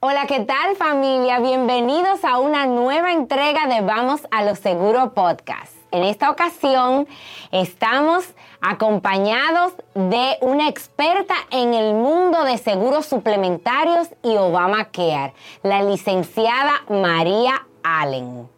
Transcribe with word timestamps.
Hola, 0.00 0.26
¿qué 0.28 0.38
tal 0.44 0.76
familia? 0.76 1.40
Bienvenidos 1.40 2.24
a 2.24 2.38
una 2.38 2.66
nueva 2.66 3.12
entrega 3.12 3.66
de 3.66 3.80
Vamos 3.80 4.20
a 4.30 4.44
los 4.44 4.60
Seguros 4.60 5.10
Podcast. 5.10 5.72
En 5.90 6.04
esta 6.04 6.30
ocasión 6.30 7.08
estamos 7.50 8.24
acompañados 8.60 9.72
de 9.96 10.36
una 10.40 10.68
experta 10.68 11.34
en 11.50 11.74
el 11.74 11.94
mundo 11.94 12.44
de 12.44 12.58
seguros 12.58 13.06
suplementarios 13.06 14.10
y 14.22 14.36
Obamacare, 14.36 15.34
la 15.64 15.82
licenciada 15.82 16.74
María 16.88 17.66
Allen. 17.82 18.48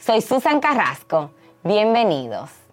Soy 0.00 0.20
Susan 0.20 0.58
Carrasco. 0.58 1.30
Bienvenidos. 1.62 2.65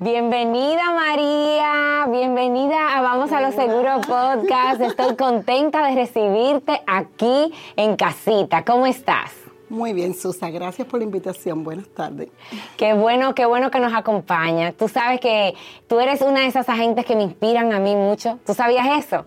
Bienvenida 0.00 0.92
María, 0.92 2.06
bienvenida 2.10 2.98
a 2.98 3.00
Vamos 3.00 3.30
a 3.30 3.40
los 3.40 3.54
Seguros 3.54 4.04
Podcast. 4.04 4.80
Estoy 4.80 5.14
contenta 5.14 5.86
de 5.86 5.94
recibirte 5.94 6.82
aquí 6.84 7.52
en 7.76 7.94
casita. 7.94 8.64
¿Cómo 8.64 8.86
estás? 8.86 9.30
Muy 9.68 9.92
bien, 9.92 10.12
Susa, 10.14 10.50
gracias 10.50 10.88
por 10.88 10.98
la 10.98 11.04
invitación. 11.04 11.62
Buenas 11.62 11.86
tardes. 11.88 12.28
Qué 12.76 12.92
bueno, 12.92 13.36
qué 13.36 13.46
bueno 13.46 13.70
que 13.70 13.78
nos 13.78 13.94
acompaña. 13.94 14.72
Tú 14.72 14.88
sabes 14.88 15.20
que 15.20 15.54
tú 15.86 16.00
eres 16.00 16.22
una 16.22 16.40
de 16.40 16.48
esas 16.48 16.68
agentes 16.68 17.06
que 17.06 17.14
me 17.14 17.22
inspiran 17.22 17.72
a 17.72 17.78
mí 17.78 17.94
mucho. 17.94 18.40
¿Tú 18.44 18.52
sabías 18.52 18.98
eso? 18.98 19.26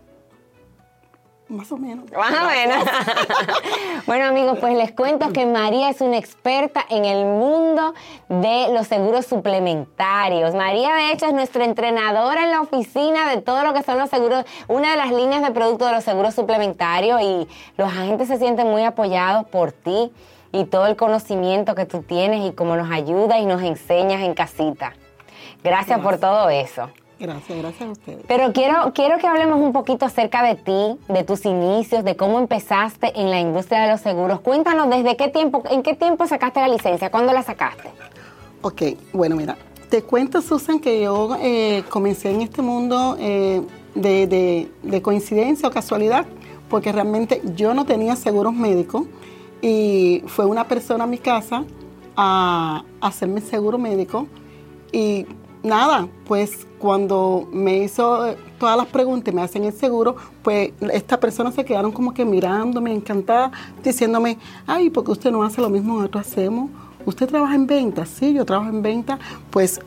Más 1.49 1.71
o 1.71 1.77
menos. 1.77 2.11
Más 2.11 2.33
o 2.43 2.49
menos. 2.49 2.83
bueno, 4.05 4.25
amigos, 4.25 4.57
pues 4.59 4.75
les 4.75 4.91
cuento 4.91 5.31
que 5.31 5.45
María 5.45 5.89
es 5.89 6.01
una 6.01 6.17
experta 6.17 6.85
en 6.89 7.05
el 7.05 7.23
mundo 7.23 7.93
de 8.27 8.67
los 8.73 8.87
seguros 8.87 9.25
suplementarios. 9.25 10.53
María, 10.55 10.93
de 10.95 11.11
hecho, 11.13 11.27
es 11.27 11.33
nuestra 11.33 11.63
entrenadora 11.63 12.43
en 12.43 12.51
la 12.51 12.61
oficina 12.61 13.29
de 13.33 13.41
todo 13.41 13.63
lo 13.63 13.73
que 13.73 13.81
son 13.83 13.97
los 13.97 14.09
seguros, 14.09 14.43
una 14.67 14.91
de 14.91 14.97
las 14.97 15.11
líneas 15.11 15.41
de 15.41 15.51
producto 15.51 15.85
de 15.85 15.93
los 15.93 16.03
seguros 16.03 16.35
suplementarios 16.35 17.21
y 17.21 17.47
los 17.77 17.87
agentes 17.87 18.27
se 18.27 18.37
sienten 18.37 18.67
muy 18.67 18.83
apoyados 18.83 19.45
por 19.47 19.71
ti 19.71 20.11
y 20.51 20.65
todo 20.65 20.87
el 20.87 20.97
conocimiento 20.97 21.75
que 21.75 21.85
tú 21.85 22.01
tienes 22.01 22.45
y 22.45 22.53
cómo 22.53 22.75
nos 22.75 22.91
ayudas 22.91 23.39
y 23.39 23.45
nos 23.45 23.61
enseñas 23.63 24.21
en 24.21 24.33
casita. 24.33 24.93
Gracias. 25.63 25.99
por 26.01 26.17
todo 26.17 26.49
eso. 26.49 26.89
Gracias, 27.19 27.57
gracias 27.57 27.89
a 27.89 27.91
ustedes. 27.91 28.25
Pero 28.27 28.53
quiero, 28.53 28.93
quiero 28.93 29.17
que 29.17 29.27
hablemos 29.27 29.59
un 29.59 29.73
poquito 29.73 30.05
acerca 30.05 30.43
de 30.43 30.55
ti, 30.55 30.99
de 31.11 31.23
tus 31.23 31.45
inicios, 31.45 32.03
de 32.03 32.15
cómo 32.15 32.39
empezaste 32.39 33.19
en 33.19 33.31
la 33.31 33.39
industria 33.39 33.81
de 33.81 33.91
los 33.91 34.01
seguros. 34.01 34.41
Cuéntanos 34.41 34.89
desde 34.89 35.17
qué 35.17 35.29
tiempo, 35.29 35.63
en 35.69 35.81
qué 35.81 35.95
tiempo 35.95 36.27
sacaste 36.27 36.59
la 36.59 36.67
licencia, 36.67 37.09
cuándo 37.09 37.33
la 37.33 37.41
sacaste. 37.41 37.89
Ok, 38.61 38.81
bueno, 39.13 39.35
mira, 39.35 39.57
te 39.89 40.03
cuento, 40.03 40.41
Susan, 40.41 40.79
que 40.79 41.01
yo 41.01 41.37
eh, 41.41 41.83
comencé 41.89 42.29
en 42.29 42.41
este 42.41 42.61
mundo 42.61 43.15
eh, 43.19 43.61
de, 43.95 45.01
coincidencia 45.01 45.69
o 45.69 45.71
casualidad, 45.71 46.25
porque 46.69 46.91
realmente 46.91 47.41
yo 47.55 47.73
no 47.73 47.85
tenía 47.85 48.15
seguros 48.15 48.53
médicos 48.53 49.03
y 49.61 50.23
fue 50.27 50.45
una 50.45 50.67
persona 50.67 51.05
a 51.05 51.07
mi 51.07 51.17
casa 51.17 51.63
a 52.15 52.83
hacerme 52.99 53.41
seguro 53.41 53.77
médico 53.77 54.27
y 54.91 55.25
nada, 55.67 56.07
pues 56.25 56.65
cuando 56.79 57.47
me 57.51 57.83
hizo 57.83 58.35
todas 58.59 58.77
las 58.77 58.87
preguntas 58.87 59.31
y 59.31 59.35
me 59.35 59.41
hacen 59.41 59.63
el 59.63 59.73
seguro, 59.73 60.15
pues 60.43 60.71
estas 60.91 61.17
personas 61.19 61.53
se 61.55 61.65
quedaron 61.65 61.91
como 61.91 62.13
que 62.13 62.25
mirándome, 62.25 62.93
encantada, 62.93 63.51
diciéndome, 63.83 64.37
ay, 64.65 64.89
porque 64.89 65.11
usted 65.11 65.31
no 65.31 65.43
hace 65.43 65.61
lo 65.61 65.69
mismo 65.69 65.95
que 65.95 65.99
nosotros 66.01 66.27
hacemos? 66.27 66.69
¿Usted 67.05 67.27
trabaja 67.27 67.55
en 67.55 67.67
venta? 67.67 68.05
Sí, 68.05 68.33
yo 68.33 68.45
trabajo 68.45 68.69
en 68.69 68.81
venta. 68.81 69.17
Pues 69.49 69.79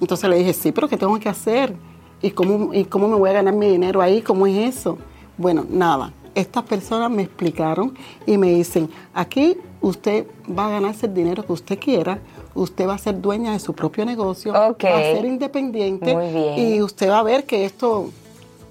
entonces 0.00 0.28
le 0.28 0.36
dije, 0.36 0.52
sí, 0.52 0.72
pero 0.72 0.88
¿qué 0.88 0.96
tengo 0.96 1.18
que 1.18 1.28
hacer? 1.28 1.74
¿Y 2.20 2.30
cómo, 2.30 2.74
¿Y 2.74 2.84
cómo 2.84 3.08
me 3.08 3.16
voy 3.16 3.30
a 3.30 3.34
ganar 3.34 3.54
mi 3.54 3.68
dinero 3.68 4.02
ahí? 4.02 4.20
¿Cómo 4.20 4.46
es 4.46 4.76
eso? 4.76 4.98
Bueno, 5.38 5.64
nada, 5.68 6.12
estas 6.34 6.64
personas 6.64 7.10
me 7.10 7.22
explicaron 7.22 7.94
y 8.26 8.36
me 8.36 8.48
dicen, 8.52 8.90
aquí 9.14 9.56
usted 9.82 10.26
va 10.48 10.66
a 10.66 10.70
ganarse 10.70 11.06
el 11.06 11.14
dinero 11.14 11.44
que 11.44 11.52
usted 11.52 11.78
quiera, 11.78 12.20
usted 12.54 12.88
va 12.88 12.94
a 12.94 12.98
ser 12.98 13.20
dueña 13.20 13.52
de 13.52 13.58
su 13.58 13.74
propio 13.74 14.04
negocio, 14.04 14.52
va 14.52 14.68
a 14.68 14.74
ser 14.78 15.24
independiente 15.24 16.16
y 16.56 16.80
usted 16.80 17.10
va 17.10 17.18
a 17.18 17.22
ver 17.22 17.44
que 17.44 17.64
esto, 17.64 18.10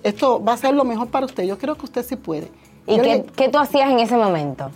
esto 0.03 0.44
va 0.44 0.53
a 0.53 0.58
ser 0.58 0.74
lo 0.74 0.84
mejor 0.84 1.09
para 1.09 1.25
usted. 1.25 1.44
Yo 1.44 1.58
creo 1.58 1.75
que 1.75 1.85
usted 1.85 2.03
sí 2.03 2.16
puede. 2.16 2.47
¿Y 2.88 3.00
qué, 3.00 3.50
tú 3.50 3.59
hacías 3.59 3.90
en 3.91 4.00
ese 4.00 4.16
momento? 4.16 4.72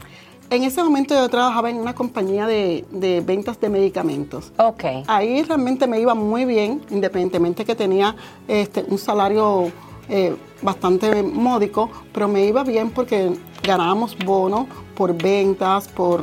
En 0.50 0.64
ese 0.64 0.84
momento 0.84 1.16
yo 1.16 1.28
trabajaba 1.28 1.72
en 1.72 1.78
una 1.78 1.96
compañía 1.96 2.46
de, 2.46 3.24
ventas 3.26 3.60
de 3.60 3.70
medicamentos. 3.70 4.52
Ok. 4.58 4.84
Ahí 5.08 5.42
realmente 5.42 5.88
me 5.88 6.00
iba 6.00 6.14
muy 6.14 6.46
bien, 6.46 6.82
independientemente 6.92 7.66
que 7.66 7.76
tenía 7.76 8.16
este, 8.48 8.86
un 8.88 9.00
salario 9.00 9.72
eh, 10.10 10.36
bastante 10.62 11.24
módico, 11.24 11.90
pero 12.14 12.28
me 12.28 12.46
iba 12.46 12.64
bien 12.64 12.92
porque 12.92 13.32
ganábamos 13.64 14.18
bonos 14.18 14.68
por 14.96 15.14
ventas, 15.16 15.88
por 15.88 16.22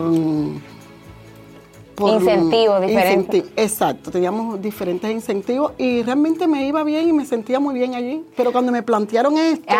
incentivos 1.98 2.80
diferentes. 2.80 3.44
exacto, 3.56 4.10
teníamos 4.10 4.60
diferentes 4.60 5.10
incentivos 5.10 5.72
y 5.78 6.02
realmente 6.02 6.46
me 6.46 6.66
iba 6.66 6.82
bien 6.84 7.08
y 7.08 7.12
me 7.12 7.24
sentía 7.24 7.60
muy 7.60 7.74
bien 7.74 7.94
allí. 7.94 8.24
Pero 8.36 8.52
cuando 8.52 8.72
me 8.72 8.82
plantearon 8.82 9.36
esto, 9.36 9.74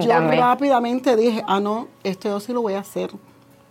yo 0.00 0.20
rápidamente 0.30 1.16
dije, 1.16 1.42
ah, 1.46 1.60
no, 1.60 1.88
esto 2.04 2.28
yo 2.28 2.40
sí 2.40 2.52
lo 2.52 2.62
voy 2.62 2.74
a 2.74 2.80
hacer. 2.80 3.10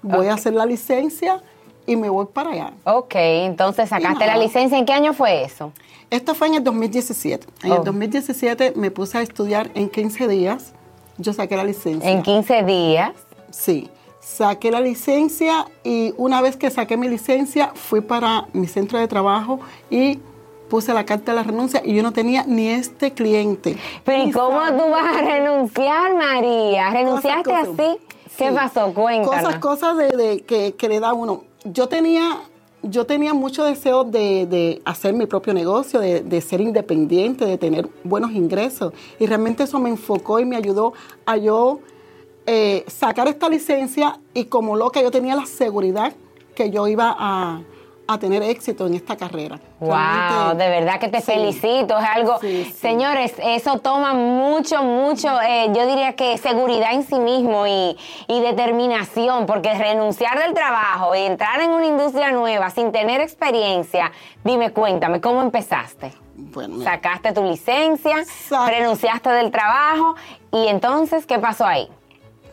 Voy 0.02 0.28
a 0.28 0.36
hacer 0.36 0.54
la 0.54 0.66
licencia 0.66 1.42
y 1.88 1.96
me 1.96 2.10
voy 2.10 2.28
para 2.28 2.52
allá. 2.52 2.74
Ok, 2.84 3.16
entonces 3.16 3.90
sacaste 3.90 4.26
la 4.26 4.38
licencia. 4.38 4.78
¿En 4.78 4.86
qué 4.86 4.94
año 4.94 5.14
fue 5.14 5.44
eso? 5.44 5.72
Esto 6.10 6.36
fue 6.36 6.48
en 6.48 6.56
el 6.56 6.64
2017. 6.64 7.48
En 7.64 7.74
el 7.74 7.84
2017 7.84 8.74
me 8.76 8.92
puse 8.92 9.18
a 9.18 9.22
estudiar 9.22 9.70
en 9.74 9.90
15 9.90 10.28
días. 10.28 10.74
Yo 11.18 11.34
saqué 11.34 11.56
la 11.56 11.64
licencia. 11.64 12.10
¿En 12.10 12.22
15 12.22 12.64
días? 12.64 13.12
Sí 13.52 13.90
saqué 14.26 14.72
la 14.72 14.82
licencia 14.82 15.68
y 15.84 16.14
una 16.18 16.42
vez 16.42 16.58
que 16.58 16.72
saqué 16.72 16.98
mi 16.98 17.08
licencia 17.08 17.72
fui 17.76 18.02
para 18.02 18.48
mi 18.54 18.66
centro 18.66 18.98
de 18.98 19.08
trabajo 19.08 19.60
y 19.92 20.20
puse 20.68 20.94
la 20.96 21.06
carta 21.06 21.32
de 21.32 21.36
la 21.38 21.44
renuncia 21.44 21.82
y 21.86 21.94
yo 21.96 22.02
no 22.02 22.12
tenía 22.12 22.44
ni 22.48 22.70
este 22.70 23.12
cliente. 23.12 23.78
Pero 24.04 24.24
¿y 24.24 24.32
cómo 24.32 24.60
tú 24.76 24.90
vas 24.90 25.16
a 25.16 25.22
renunciar, 25.22 26.16
María? 26.16 26.90
¿Renunciaste 26.90 27.54
así? 27.54 27.98
¿Qué 28.36 28.52
pasó? 28.52 28.94
Cuéntanos. 28.94 29.44
Cosas, 29.60 29.60
cosas 29.60 29.98
de, 29.98 30.44
que, 30.46 30.90
le 30.90 31.00
da 31.00 31.14
uno. 31.14 31.44
Yo 31.66 31.88
tenía, 31.88 32.40
yo 32.84 33.06
tenía 33.06 33.34
mucho 33.34 33.64
deseo 33.64 34.04
de, 34.04 34.82
hacer 34.86 35.14
mi 35.14 35.26
propio 35.26 35.54
negocio, 35.54 36.00
de, 36.00 36.22
de, 36.22 36.42
ser 36.42 36.62
independiente, 36.62 37.46
de 37.46 37.58
tener 37.58 37.90
buenos 38.04 38.32
ingresos. 38.32 38.94
Y 39.20 39.26
realmente 39.26 39.64
eso 39.64 39.80
me 39.80 39.90
enfocó 39.90 40.40
y 40.40 40.46
me 40.46 40.56
ayudó 40.56 40.94
a 41.26 41.38
yo 41.38 41.80
eh, 42.48 42.86
sacar 42.88 43.28
esta 43.28 43.50
licencia 43.50 44.20
y 44.36 44.46
como 44.46 44.76
loca 44.76 45.02
yo 45.02 45.10
tenía 45.10 45.36
la 45.36 45.48
seguridad 45.48 46.14
que 46.54 46.70
yo 46.70 46.88
iba 46.88 47.16
a, 47.18 47.64
tener 48.20 48.44
éxito 48.44 48.88
en 48.88 48.94
esta 48.94 49.16
carrera. 49.16 49.60
Wow, 49.80 50.56
de 50.56 50.70
verdad 50.70 51.00
que 51.00 51.08
te 51.08 51.22
felicito, 51.22 51.98
es 51.98 52.06
algo, 52.06 52.40
señores, 52.76 53.34
eso 53.44 53.80
toma 53.80 54.14
mucho, 54.14 54.84
mucho, 54.84 55.42
eh, 55.42 55.72
yo 55.76 55.86
diría 55.88 56.14
que 56.14 56.38
seguridad 56.38 56.94
en 56.94 57.04
sí 57.04 57.20
mismo 57.20 57.66
y, 57.68 57.98
determinación, 58.28 59.48
porque 59.48 59.74
renunciar 59.74 60.38
del 60.40 60.54
trabajo 60.54 61.16
y 61.16 61.20
entrar 61.20 61.60
en 61.62 61.72
una 61.72 61.86
industria 61.88 62.32
nueva 62.32 62.70
sin 62.70 62.92
tener 62.92 63.22
experiencia, 63.22 64.12
dime, 64.44 64.72
cuéntame, 64.72 65.20
¿cómo 65.20 65.42
empezaste? 65.42 66.14
Bueno, 66.36 66.84
Sacaste 66.84 67.32
tu 67.32 67.44
licencia, 67.44 68.18
renunciaste 68.68 69.30
del 69.30 69.52
trabajo 69.52 70.16
y 70.52 70.68
entonces, 70.68 71.26
¿qué 71.26 71.40
pasó 71.40 71.66
ahí? 71.66 71.90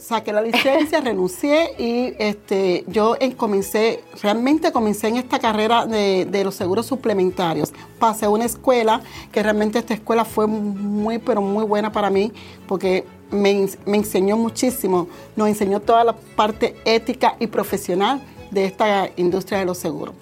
Saqué 0.02 0.32
la 0.32 0.42
licencia, 0.42 1.00
renuncié 1.04 1.74
y 1.78 2.14
este, 2.18 2.84
yo 2.88 3.16
comencé, 3.36 4.02
realmente 4.20 4.72
comencé 4.72 5.08
en 5.08 5.16
esta 5.16 5.38
carrera 5.38 5.86
de, 5.86 6.42
los 6.44 6.54
seguros 6.54 6.86
suplementarios. 6.86 7.72
Pasé 7.98 8.26
a 8.26 8.30
una 8.30 8.44
escuela, 8.44 9.00
que 9.30 9.42
realmente 9.42 9.78
esta 9.78 9.94
escuela 9.94 10.24
fue 10.24 10.46
muy, 10.46 11.18
pero 11.18 11.40
muy 11.40 11.64
buena 11.64 11.92
para 11.92 12.10
mí, 12.10 12.32
porque 12.66 13.04
me, 13.30 13.68
enseñó 13.86 14.36
muchísimo, 14.36 15.08
nos 15.36 15.48
enseñó 15.48 15.80
toda 15.80 16.04
la 16.04 16.12
parte 16.14 16.76
ética 16.84 17.36
y 17.38 17.46
profesional 17.46 18.20
de 18.50 18.64
esta 18.64 19.08
industria 19.16 19.60
de 19.60 19.66
los 19.66 19.78
seguros. 19.78 20.14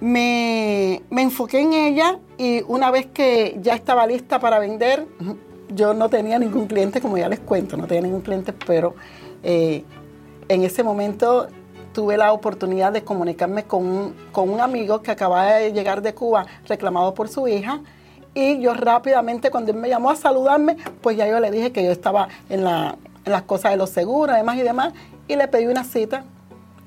Me, 0.00 1.02
me 1.10 1.22
enfoqué 1.22 1.60
en 1.60 1.72
ella 1.72 2.18
y 2.36 2.62
una 2.66 2.90
vez 2.90 3.06
que 3.06 3.58
ya 3.60 3.74
estaba 3.74 4.06
lista 4.06 4.40
para 4.40 4.58
vender, 4.58 5.06
yo 5.74 5.94
no 5.94 6.08
tenía 6.08 6.38
ningún 6.38 6.66
cliente, 6.66 7.00
como 7.00 7.18
ya 7.18 7.28
les 7.28 7.40
cuento, 7.40 7.76
no 7.76 7.86
tenía 7.86 8.02
ningún 8.02 8.20
cliente, 8.20 8.52
pero 8.52 8.94
eh, 9.42 9.84
en 10.48 10.62
ese 10.62 10.82
momento 10.82 11.48
tuve 11.92 12.16
la 12.16 12.32
oportunidad 12.32 12.92
de 12.92 13.02
comunicarme 13.02 13.64
con 13.64 13.86
un, 13.86 14.14
con 14.32 14.48
un 14.48 14.60
amigo 14.60 15.02
que 15.02 15.10
acababa 15.10 15.52
de 15.54 15.72
llegar 15.72 16.02
de 16.02 16.14
Cuba 16.14 16.46
reclamado 16.66 17.14
por 17.14 17.28
su 17.28 17.46
hija. 17.48 17.80
Y 18.34 18.60
yo 18.60 18.72
rápidamente, 18.72 19.50
cuando 19.50 19.72
él 19.72 19.76
me 19.76 19.88
llamó 19.88 20.10
a 20.10 20.16
saludarme, 20.16 20.76
pues 21.02 21.16
ya 21.16 21.28
yo 21.28 21.38
le 21.38 21.50
dije 21.50 21.70
que 21.70 21.84
yo 21.84 21.92
estaba 21.92 22.28
en, 22.48 22.64
la, 22.64 22.96
en 23.24 23.32
las 23.32 23.42
cosas 23.42 23.72
de 23.72 23.76
los 23.76 23.90
seguros, 23.90 24.34
además 24.34 24.56
y 24.56 24.62
demás, 24.62 24.94
y 25.28 25.36
le 25.36 25.48
pedí 25.48 25.66
una 25.66 25.84
cita. 25.84 26.24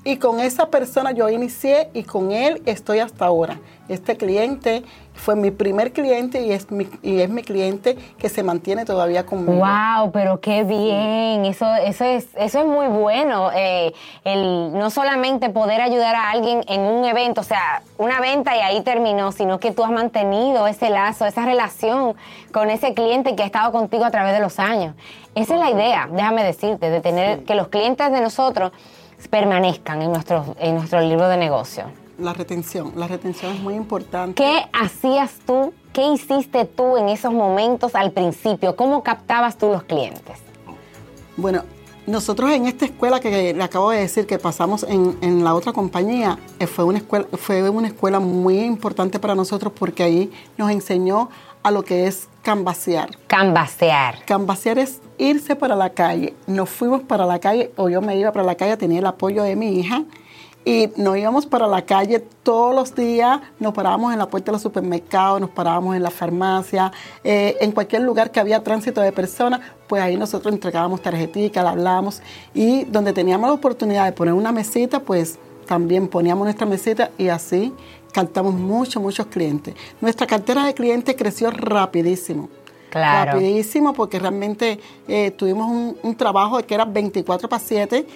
Y 0.02 0.18
con 0.18 0.40
esa 0.40 0.70
persona 0.70 1.12
yo 1.12 1.28
inicié 1.28 1.90
y 1.92 2.04
con 2.04 2.30
él 2.30 2.62
estoy 2.66 3.00
hasta 3.00 3.26
ahora. 3.26 3.60
Este 3.88 4.16
cliente 4.16 4.84
fue 5.16 5.34
mi 5.34 5.50
primer 5.50 5.92
cliente 5.92 6.42
y 6.42 6.52
es 6.52 6.70
mi, 6.70 6.88
y 7.02 7.20
es 7.20 7.28
mi 7.28 7.42
cliente 7.42 7.96
que 8.18 8.28
se 8.28 8.42
mantiene 8.42 8.84
todavía 8.84 9.26
conmigo. 9.26 9.64
Wow, 9.64 10.12
pero 10.12 10.40
qué 10.40 10.62
bien, 10.64 11.44
eso, 11.44 11.66
eso 11.74 12.04
es, 12.04 12.28
eso 12.36 12.60
es 12.60 12.66
muy 12.66 12.86
bueno. 12.86 13.50
Eh, 13.54 13.92
el 14.24 14.72
no 14.72 14.90
solamente 14.90 15.50
poder 15.50 15.80
ayudar 15.80 16.14
a 16.14 16.30
alguien 16.30 16.62
en 16.68 16.80
un 16.80 17.04
evento, 17.04 17.40
o 17.40 17.44
sea, 17.44 17.82
una 17.98 18.20
venta 18.20 18.56
y 18.56 18.60
ahí 18.60 18.82
terminó, 18.82 19.32
sino 19.32 19.58
que 19.58 19.72
tú 19.72 19.82
has 19.82 19.90
mantenido 19.90 20.66
ese 20.66 20.90
lazo, 20.90 21.26
esa 21.26 21.44
relación 21.44 22.14
con 22.52 22.70
ese 22.70 22.94
cliente 22.94 23.34
que 23.34 23.42
ha 23.42 23.46
estado 23.46 23.72
contigo 23.72 24.04
a 24.04 24.10
través 24.10 24.34
de 24.34 24.40
los 24.40 24.58
años. 24.58 24.94
Esa 25.34 25.54
es 25.54 25.60
la 25.60 25.70
idea, 25.70 26.08
déjame 26.10 26.44
decirte, 26.44 26.90
de 26.90 27.00
tener 27.00 27.44
que 27.44 27.54
los 27.54 27.68
clientes 27.68 28.10
de 28.12 28.20
nosotros 28.20 28.72
permanezcan 29.30 30.02
en 30.02 30.12
nuestro, 30.12 30.54
en 30.58 30.76
nuestro 30.76 31.00
libro 31.00 31.28
de 31.28 31.36
negocio 31.36 31.84
la 32.18 32.32
retención. 32.32 32.92
La 32.96 33.08
retención 33.08 33.54
es 33.54 33.60
muy 33.60 33.74
importante. 33.74 34.42
¿Qué 34.42 34.62
hacías 34.72 35.34
tú? 35.46 35.72
¿Qué 35.92 36.02
hiciste 36.12 36.64
tú 36.64 36.96
en 36.96 37.08
esos 37.08 37.32
momentos 37.32 37.94
al 37.94 38.12
principio? 38.12 38.76
¿Cómo 38.76 39.02
captabas 39.02 39.56
tú 39.56 39.68
los 39.68 39.82
clientes? 39.82 40.38
Bueno, 41.36 41.62
nosotros 42.06 42.50
en 42.50 42.66
esta 42.66 42.84
escuela 42.84 43.20
que 43.20 43.52
le 43.52 43.62
acabo 43.62 43.90
de 43.90 43.98
decir 43.98 44.26
que 44.26 44.38
pasamos 44.38 44.86
en, 44.88 45.44
la 45.44 45.54
otra 45.54 45.72
compañía, 45.72 46.38
eh, 46.58 46.66
fue 46.66 46.84
una, 46.84 46.98
escuela, 46.98 47.26
fue 47.32 47.68
una 47.68 47.88
escuela 47.88 48.20
muy 48.20 48.60
importante 48.60 49.18
para 49.18 49.34
nosotros 49.34 49.72
porque 49.76 50.02
ahí 50.02 50.32
nos 50.56 50.70
enseñó 50.70 51.30
a 51.62 51.70
lo 51.70 51.82
que 51.82 52.06
es 52.06 52.28
cambasear. 52.42 53.10
Cambasear. 53.26 54.24
Cambasear 54.24 54.78
es 54.78 55.00
irse 55.18 55.56
para 55.56 55.74
la 55.74 55.90
calle. 55.90 56.34
Nos 56.46 56.70
fuimos 56.70 57.02
para 57.02 57.26
la 57.26 57.40
calle, 57.40 57.72
o 57.76 57.88
yo 57.88 58.00
me 58.00 58.16
iba 58.16 58.30
para 58.32 58.44
la 58.44 58.54
calle, 58.54 58.76
tenía 58.76 59.00
el 59.00 59.06
apoyo 59.06 59.42
de 59.42 59.56
mi 59.56 59.80
hija 59.80 60.04
y 60.66 60.90
nos 60.96 61.16
íbamos 61.16 61.46
para 61.46 61.68
la 61.68 61.82
calle 61.82 62.18
todos 62.42 62.74
los 62.74 62.92
días, 62.92 63.40
nos 63.60 63.72
parábamos 63.72 64.12
en 64.12 64.18
la 64.18 64.26
puerta 64.26 64.46
de 64.46 64.56
los 64.56 64.62
supermercados, 64.62 65.40
nos 65.40 65.50
parábamos 65.50 65.94
en 65.94 66.02
la 66.02 66.10
farmacia, 66.10 66.90
eh, 67.22 67.56
en 67.60 67.70
cualquier 67.70 68.02
lugar 68.02 68.32
que 68.32 68.40
había 68.40 68.60
tránsito 68.64 69.00
de 69.00 69.12
personas, 69.12 69.60
pues 69.86 70.02
ahí 70.02 70.16
nosotros 70.16 70.52
entregábamos 70.52 71.00
tarjetica, 71.00 71.62
la 71.62 71.70
hablábamos 71.70 72.20
y 72.52 72.82
donde 72.86 73.12
teníamos 73.12 73.48
la 73.48 73.54
oportunidad 73.54 74.06
de 74.06 74.12
poner 74.12 74.34
una 74.34 74.50
mesita, 74.50 74.98
pues 74.98 75.38
también 75.68 76.08
poníamos 76.08 76.44
nuestra 76.44 76.66
mesita 76.66 77.12
y 77.16 77.28
así 77.28 77.72
captamos 78.12 78.52
muchos, 78.52 79.00
muchos 79.00 79.26
clientes. 79.26 79.72
Nuestra 80.00 80.26
cartera 80.26 80.64
de 80.64 80.74
clientes 80.74 81.14
creció 81.16 81.52
rapidísimo. 81.52 82.48
Claro. 82.90 83.32
Rapidísimo 83.32 83.92
porque 83.92 84.18
realmente 84.18 84.80
eh, 85.06 85.30
tuvimos 85.30 85.70
un, 85.70 85.96
un 86.02 86.16
trabajo 86.16 86.58
que 86.58 86.74
era 86.74 86.84
24 86.84 87.48
para 87.48 87.62
7 87.62 88.06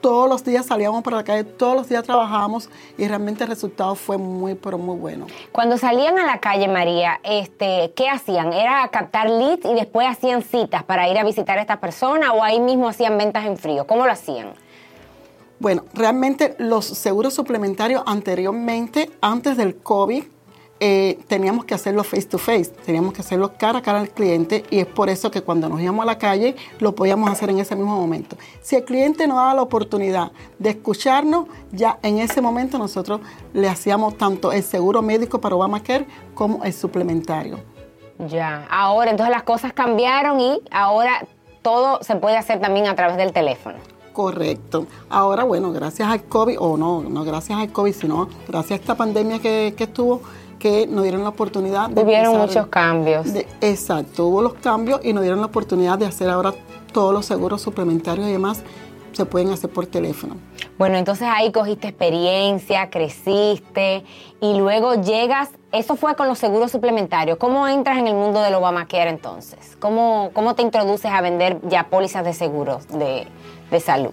todos 0.00 0.28
los 0.28 0.44
días 0.44 0.66
salíamos 0.66 1.02
para 1.02 1.18
la 1.18 1.24
calle, 1.24 1.44
todos 1.44 1.76
los 1.76 1.88
días 1.88 2.04
trabajábamos 2.04 2.70
y 2.96 3.06
realmente 3.06 3.44
el 3.44 3.50
resultado 3.50 3.94
fue 3.94 4.18
muy, 4.18 4.54
pero 4.54 4.78
muy 4.78 4.96
bueno. 4.96 5.26
Cuando 5.52 5.78
salían 5.78 6.18
a 6.18 6.26
la 6.26 6.40
calle, 6.40 6.68
María, 6.68 7.20
este, 7.22 7.92
¿qué 7.96 8.08
hacían? 8.08 8.52
¿Era 8.52 8.86
captar 8.88 9.28
leads 9.28 9.64
y 9.64 9.74
después 9.74 10.06
hacían 10.08 10.42
citas 10.42 10.82
para 10.84 11.08
ir 11.08 11.18
a 11.18 11.24
visitar 11.24 11.58
a 11.58 11.60
esta 11.60 11.80
persona 11.80 12.32
o 12.32 12.42
ahí 12.42 12.60
mismo 12.60 12.88
hacían 12.88 13.18
ventas 13.18 13.44
en 13.46 13.56
frío? 13.56 13.86
¿Cómo 13.86 14.06
lo 14.06 14.12
hacían? 14.12 14.52
Bueno, 15.60 15.84
realmente 15.92 16.54
los 16.58 16.84
seguros 16.84 17.34
suplementarios 17.34 18.02
anteriormente, 18.06 19.10
antes 19.20 19.56
del 19.56 19.76
COVID, 19.76 20.24
eh, 20.80 21.18
teníamos 21.26 21.64
que 21.64 21.74
hacerlo 21.74 22.04
face 22.04 22.26
to 22.28 22.38
face, 22.38 22.66
teníamos 22.84 23.12
que 23.12 23.20
hacerlo 23.20 23.52
cara 23.58 23.80
a 23.80 23.82
cara 23.82 24.00
al 24.00 24.10
cliente 24.10 24.64
y 24.70 24.78
es 24.78 24.86
por 24.86 25.08
eso 25.08 25.30
que 25.30 25.42
cuando 25.42 25.68
nos 25.68 25.80
íbamos 25.80 26.02
a 26.02 26.06
la 26.06 26.18
calle 26.18 26.54
lo 26.78 26.94
podíamos 26.94 27.30
hacer 27.30 27.50
en 27.50 27.58
ese 27.58 27.74
mismo 27.74 27.96
momento. 27.96 28.36
Si 28.60 28.76
el 28.76 28.84
cliente 28.84 29.26
nos 29.26 29.36
daba 29.36 29.54
la 29.54 29.62
oportunidad 29.62 30.30
de 30.58 30.70
escucharnos, 30.70 31.46
ya 31.72 31.98
en 32.02 32.18
ese 32.18 32.40
momento 32.40 32.78
nosotros 32.78 33.20
le 33.52 33.68
hacíamos 33.68 34.16
tanto 34.16 34.52
el 34.52 34.62
seguro 34.62 35.02
médico 35.02 35.40
para 35.40 35.56
Obamacare 35.56 36.06
como 36.34 36.64
el 36.64 36.72
suplementario. 36.72 37.58
Ya, 38.26 38.66
ahora 38.70 39.10
entonces 39.10 39.34
las 39.34 39.44
cosas 39.44 39.72
cambiaron 39.72 40.40
y 40.40 40.60
ahora 40.70 41.26
todo 41.62 42.02
se 42.02 42.16
puede 42.16 42.36
hacer 42.36 42.60
también 42.60 42.86
a 42.86 42.94
través 42.94 43.16
del 43.16 43.32
teléfono. 43.32 43.78
Correcto. 44.18 44.88
Ahora, 45.10 45.44
bueno, 45.44 45.70
gracias 45.70 46.08
al 46.08 46.24
COVID, 46.24 46.56
o 46.58 46.76
no, 46.76 47.02
no 47.02 47.22
gracias 47.22 47.56
al 47.56 47.70
COVID, 47.70 47.92
sino 47.92 48.28
gracias 48.48 48.72
a 48.72 48.82
esta 48.82 48.96
pandemia 48.96 49.38
que, 49.38 49.74
que 49.76 49.84
estuvo, 49.84 50.22
que 50.58 50.88
nos 50.88 51.04
dieron 51.04 51.22
la 51.22 51.28
oportunidad 51.28 51.88
de... 51.88 52.02
Hubieron 52.02 52.36
muchos 52.36 52.66
cambios. 52.66 53.28
exacto, 53.60 54.26
hubo 54.26 54.42
los 54.42 54.54
cambios 54.54 55.02
y 55.04 55.12
nos 55.12 55.22
dieron 55.22 55.38
la 55.38 55.46
oportunidad 55.46 56.00
de 56.00 56.06
hacer 56.06 56.28
ahora 56.30 56.52
todos 56.92 57.14
los 57.14 57.26
seguros 57.26 57.62
suplementarios 57.62 58.26
y 58.26 58.32
demás 58.32 58.64
se 59.12 59.24
pueden 59.24 59.50
hacer 59.50 59.70
por 59.70 59.86
teléfono. 59.86 60.34
Bueno, 60.78 60.96
entonces 60.96 61.26
ahí 61.28 61.50
cogiste 61.50 61.88
experiencia, 61.88 62.88
creciste 62.88 64.04
y 64.40 64.56
luego 64.56 64.94
llegas, 64.94 65.50
eso 65.72 65.96
fue 65.96 66.14
con 66.14 66.28
los 66.28 66.38
seguros 66.38 66.70
suplementarios. 66.70 67.36
¿Cómo 67.36 67.66
entras 67.66 67.98
en 67.98 68.06
el 68.06 68.14
mundo 68.14 68.40
del 68.42 68.54
Obamacare 68.54 69.10
entonces? 69.10 69.76
¿Cómo, 69.80 70.30
cómo 70.32 70.54
te 70.54 70.62
introduces 70.62 71.10
a 71.10 71.20
vender 71.20 71.58
ya 71.68 71.88
pólizas 71.88 72.24
de 72.24 72.32
seguros 72.32 72.86
de, 72.86 73.26
de 73.72 73.80
salud? 73.80 74.12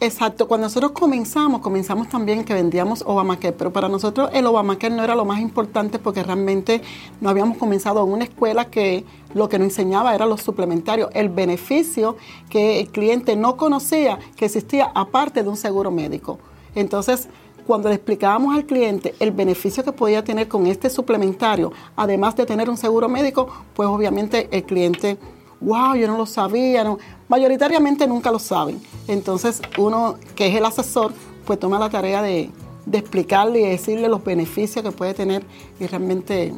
Exacto, 0.00 0.48
cuando 0.48 0.66
nosotros 0.66 0.92
comenzamos, 0.92 1.60
comenzamos 1.60 2.08
también 2.08 2.44
que 2.44 2.54
vendíamos 2.54 3.02
Obamacare, 3.06 3.52
pero 3.52 3.72
para 3.72 3.88
nosotros 3.88 4.30
el 4.32 4.46
Obamacare 4.46 4.94
no 4.94 5.04
era 5.04 5.14
lo 5.14 5.26
más 5.26 5.40
importante 5.40 5.98
porque 5.98 6.22
realmente 6.22 6.80
no 7.20 7.28
habíamos 7.28 7.58
comenzado 7.58 8.02
en 8.04 8.12
una 8.12 8.24
escuela 8.24 8.66
que 8.66 9.04
lo 9.36 9.48
que 9.48 9.58
nos 9.58 9.66
enseñaba 9.66 10.14
era 10.14 10.24
lo 10.24 10.36
suplementario, 10.38 11.10
el 11.12 11.28
beneficio 11.28 12.16
que 12.48 12.80
el 12.80 12.88
cliente 12.88 13.36
no 13.36 13.56
conocía 13.56 14.18
que 14.34 14.46
existía 14.46 14.90
aparte 14.94 15.42
de 15.42 15.48
un 15.48 15.56
seguro 15.56 15.90
médico. 15.90 16.38
Entonces, 16.74 17.28
cuando 17.66 17.88
le 17.88 17.96
explicábamos 17.96 18.56
al 18.56 18.64
cliente 18.64 19.14
el 19.20 19.32
beneficio 19.32 19.84
que 19.84 19.92
podía 19.92 20.24
tener 20.24 20.48
con 20.48 20.66
este 20.66 20.88
suplementario, 20.88 21.72
además 21.96 22.34
de 22.34 22.46
tener 22.46 22.70
un 22.70 22.76
seguro 22.76 23.08
médico, 23.08 23.48
pues 23.74 23.88
obviamente 23.88 24.48
el 24.50 24.64
cliente 24.64 25.18
wow, 25.60 25.94
yo 25.94 26.06
no 26.06 26.16
lo 26.16 26.26
sabía. 26.26 26.84
No. 26.84 26.98
Mayoritariamente 27.28 28.06
nunca 28.06 28.30
lo 28.30 28.38
saben. 28.38 28.80
Entonces 29.06 29.60
uno, 29.76 30.16
que 30.34 30.46
es 30.48 30.54
el 30.54 30.64
asesor, 30.64 31.12
pues 31.44 31.58
toma 31.58 31.78
la 31.78 31.90
tarea 31.90 32.22
de, 32.22 32.50
explicarle 32.90 33.60
y 33.60 33.62
decirle 33.64 34.08
los 34.08 34.24
beneficios 34.24 34.82
que 34.82 34.92
puede 34.92 35.12
tener 35.12 35.44
y 35.78 35.86
realmente 35.86 36.54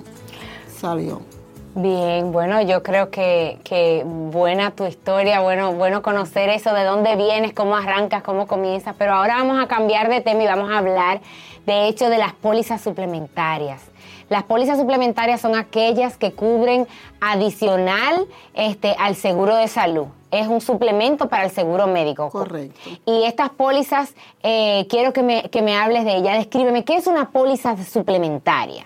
salió. 0.78 1.22
Bien, 1.80 2.32
bueno, 2.32 2.60
yo 2.60 2.82
creo 2.82 3.08
que, 3.08 3.60
que, 3.62 4.02
buena 4.04 4.72
tu 4.72 4.84
historia, 4.84 5.38
bueno, 5.38 5.74
bueno 5.74 6.02
conocer 6.02 6.48
eso, 6.48 6.74
de 6.74 6.82
dónde 6.82 7.14
vienes, 7.14 7.52
cómo 7.52 7.76
arrancas, 7.76 8.24
cómo 8.24 8.48
comienzas, 8.48 8.96
pero 8.98 9.14
ahora 9.14 9.36
vamos 9.36 9.62
a 9.62 9.68
cambiar 9.68 10.08
de 10.08 10.20
tema 10.20 10.42
y 10.42 10.46
vamos 10.46 10.72
a 10.72 10.78
hablar, 10.78 11.20
de 11.66 11.86
hecho, 11.86 12.10
de 12.10 12.18
las 12.18 12.32
pólizas 12.32 12.80
suplementarias. 12.80 13.80
Las 14.28 14.42
pólizas 14.42 14.76
suplementarias 14.76 15.40
son 15.40 15.54
aquellas 15.54 16.16
que 16.16 16.32
cubren 16.32 16.88
adicional 17.20 18.26
este, 18.54 18.96
al 18.98 19.14
seguro 19.14 19.54
de 19.54 19.68
salud. 19.68 20.06
Es 20.32 20.48
un 20.48 20.60
suplemento 20.60 21.28
para 21.28 21.44
el 21.44 21.52
seguro 21.52 21.86
médico. 21.86 22.28
Correcto. 22.30 22.90
Y 23.06 23.22
estas 23.22 23.50
pólizas, 23.50 24.14
eh, 24.42 24.84
quiero 24.90 25.12
que 25.12 25.22
me, 25.22 25.48
que 25.48 25.62
me 25.62 25.76
hables 25.76 26.04
de 26.04 26.16
ella. 26.16 26.34
Descríbeme, 26.34 26.84
¿qué 26.84 26.96
es 26.96 27.06
una 27.06 27.30
póliza 27.30 27.76
suplementaria? 27.84 28.84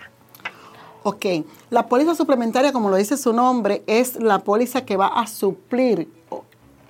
Ok, 1.03 1.25
la 1.69 1.87
póliza 1.87 2.15
suplementaria, 2.15 2.71
como 2.71 2.89
lo 2.89 2.95
dice 2.95 3.17
su 3.17 3.33
nombre, 3.33 3.83
es 3.87 4.15
la 4.21 4.39
póliza 4.39 4.85
que 4.85 4.95
va 4.95 5.07
a 5.07 5.27
suplir 5.27 6.07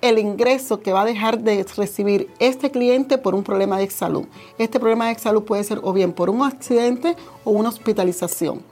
el 0.04 0.18
ingreso 0.18 0.80
que 0.80 0.92
va 0.92 1.00
a 1.00 1.04
dejar 1.06 1.40
de 1.40 1.64
recibir 1.76 2.28
este 2.38 2.70
cliente 2.70 3.16
por 3.16 3.34
un 3.34 3.42
problema 3.42 3.78
de 3.78 3.88
salud. 3.88 4.26
Este 4.58 4.78
problema 4.78 5.08
de 5.08 5.18
salud 5.18 5.44
puede 5.44 5.64
ser 5.64 5.80
o 5.82 5.94
bien 5.94 6.12
por 6.12 6.28
un 6.28 6.42
accidente 6.42 7.16
o 7.42 7.52
una 7.52 7.70
hospitalización. 7.70 8.62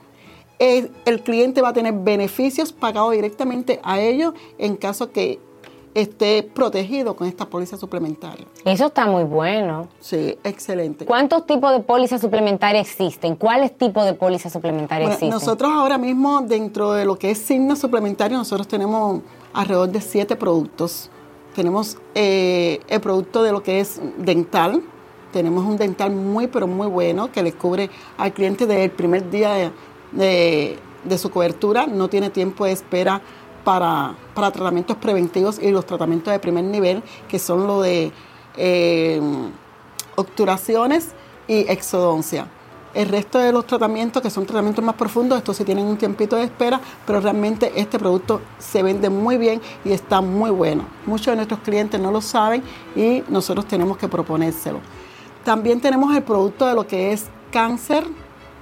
El, 0.59 0.91
cliente 1.23 1.61
va 1.61 1.69
a 1.69 1.73
tener 1.73 1.93
beneficios 1.93 2.71
pagados 2.71 3.13
directamente 3.13 3.79
a 3.83 3.99
ellos 3.99 4.33
en 4.59 4.75
caso 4.75 5.11
que 5.11 5.39
esté 5.93 6.43
protegido 6.43 7.15
con 7.15 7.27
esta 7.27 7.45
póliza 7.45 7.77
suplementaria. 7.77 8.45
Eso 8.65 8.87
está 8.87 9.05
muy 9.05 9.23
bueno. 9.23 9.87
Sí, 9.99 10.37
excelente. 10.43 11.05
¿Cuántos 11.05 11.45
tipos 11.45 11.71
de 11.71 11.79
póliza 11.81 12.17
suplementaria 12.17 12.81
existen? 12.81 13.35
¿Cuáles 13.35 13.77
tipos 13.77 14.05
de 14.05 14.13
póliza 14.13 14.49
suplementaria 14.49 15.07
existen? 15.07 15.29
Nosotros 15.29 15.71
ahora 15.71 15.97
mismo, 15.97 16.41
dentro 16.41 16.93
de 16.93 17.05
lo 17.05 17.17
que 17.17 17.31
es 17.31 17.37
signo 17.37 17.75
suplementario, 17.75 18.37
nosotros 18.37 18.67
tenemos 18.67 19.21
alrededor 19.53 19.89
de 19.89 20.01
siete 20.01 20.35
productos 20.35 21.09
tenemos 21.53 21.97
eh, 22.15 22.79
el 22.87 22.99
producto 22.99 23.43
de 23.43 23.51
lo 23.51 23.63
que 23.63 23.79
es 23.79 24.01
dental. 24.17 24.81
Tenemos 25.31 25.65
un 25.65 25.77
dental 25.77 26.11
muy, 26.11 26.47
pero 26.47 26.67
muy 26.67 26.87
bueno 26.87 27.31
que 27.31 27.41
le 27.41 27.53
cubre 27.53 27.89
al 28.17 28.33
cliente 28.33 28.65
desde 28.67 28.85
el 28.85 28.91
primer 28.91 29.29
día 29.29 29.71
de, 30.11 30.77
su 31.17 31.29
cobertura. 31.31 31.87
No 31.87 32.07
tiene 32.07 32.29
tiempo 32.29 32.65
de 32.65 32.71
espera 32.71 33.21
para, 33.63 34.15
tratamientos 34.33 34.97
preventivos 34.97 35.59
y 35.59 35.71
los 35.71 35.85
tratamientos 35.85 36.31
de 36.31 36.39
primer 36.39 36.63
nivel, 36.63 37.03
que 37.27 37.39
son 37.39 37.67
lo 37.67 37.81
de 37.81 38.11
eh, 38.57 39.21
obturaciones 40.15 41.09
y 41.47 41.71
exodoncia. 41.71 42.47
El 42.93 43.09
resto 43.09 43.39
de 43.39 43.51
los 43.51 43.65
tratamientos, 43.65 44.21
que 44.21 44.29
son 44.29 44.45
tratamientos 44.45 44.85
más 44.85 44.93
profundos, 44.93 45.39
estos 45.39 45.57
sí 45.57 45.63
tienen 45.63 45.85
un 45.85 45.97
tiempito 45.97 46.35
de 46.35 46.43
espera, 46.43 46.79
pero 47.07 47.19
realmente 47.19 47.71
este 47.75 47.97
producto 47.97 48.41
se 48.59 48.83
vende 48.83 49.09
muy 49.09 49.37
bien 49.37 49.59
y 49.83 49.91
está 49.93 50.21
muy 50.21 50.51
bueno. 50.51 50.85
Muchos 51.07 51.27
de 51.27 51.37
nuestros 51.37 51.61
clientes 51.61 51.99
no 51.99 52.11
lo 52.11 52.21
saben 52.21 52.61
y 52.95 53.23
nosotros 53.29 53.67
tenemos 53.67 53.97
que 53.97 54.07
proponérselo. 54.07 54.79
También 55.43 55.81
tenemos 55.81 56.15
el 56.15 56.21
producto 56.21 56.67
de 56.67 56.75
lo 56.75 56.85
que 56.85 57.13
es 57.13 57.25
cáncer 57.51 58.05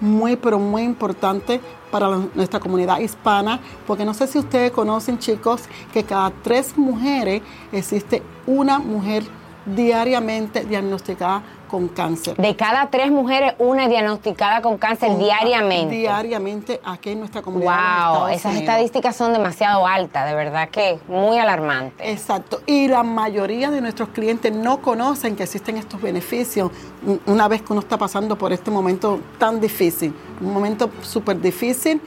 muy, 0.02 0.36
pero 0.36 0.60
muy 0.60 0.82
importante 0.82 1.62
para 1.92 2.10
nuestra 2.34 2.60
comunidad 2.60 3.00
hispana, 3.00 3.60
porque 3.88 4.04
no 4.04 4.14
sé 4.14 4.28
si 4.28 4.40
ustedes 4.40 4.72
conocen, 4.72 5.20
chicos, 5.20 5.64
que 5.94 6.04
cada 6.04 6.32
tres 6.44 6.78
mujeres 6.78 7.42
existe 7.72 8.22
una 8.48 8.80
mujer 8.80 9.24
diariamente 9.66 10.66
diagnosticada 10.66 11.44
con 11.72 11.88
cáncer. 11.88 12.36
De 12.36 12.58
cada 12.58 12.90
tres 12.90 13.10
mujeres, 13.12 13.54
una 13.58 13.88
diagnosticada 13.88 14.62
con 14.62 14.78
cáncer 14.78 15.18
diariamente. 15.18 15.96
Diariamente 15.96 16.82
aquí 16.84 17.12
en 17.12 17.20
nuestra 17.20 17.42
comunidad. 17.42 18.14
Wow, 18.14 18.28
esas 18.28 18.58
estadísticas 18.58 19.16
son 19.16 19.32
demasiado 19.32 19.88
altas, 19.88 20.28
de 20.28 20.36
verdad 20.36 20.68
que 20.68 21.00
muy 21.08 21.38
alarmantes. 21.38 22.06
Exacto. 22.06 22.62
Y 22.66 22.90
la 22.90 23.04
mayoría 23.04 23.72
de 23.72 23.80
nuestros 23.80 24.10
clientes 24.10 24.54
no 24.54 24.82
conocen 24.82 25.38
que 25.38 25.44
existen 25.44 25.78
estos 25.78 26.02
beneficios 26.02 26.72
una 27.26 27.48
vez 27.48 27.62
que 27.62 27.72
uno 27.72 27.80
está 27.80 27.98
pasando 27.98 28.38
por 28.38 28.52
este 28.52 28.70
momento 28.70 29.22
tan 29.38 29.62
difícil, 29.62 30.14
un 30.42 30.54
momento 30.54 30.90
súper 31.02 31.40
difícil 31.40 32.02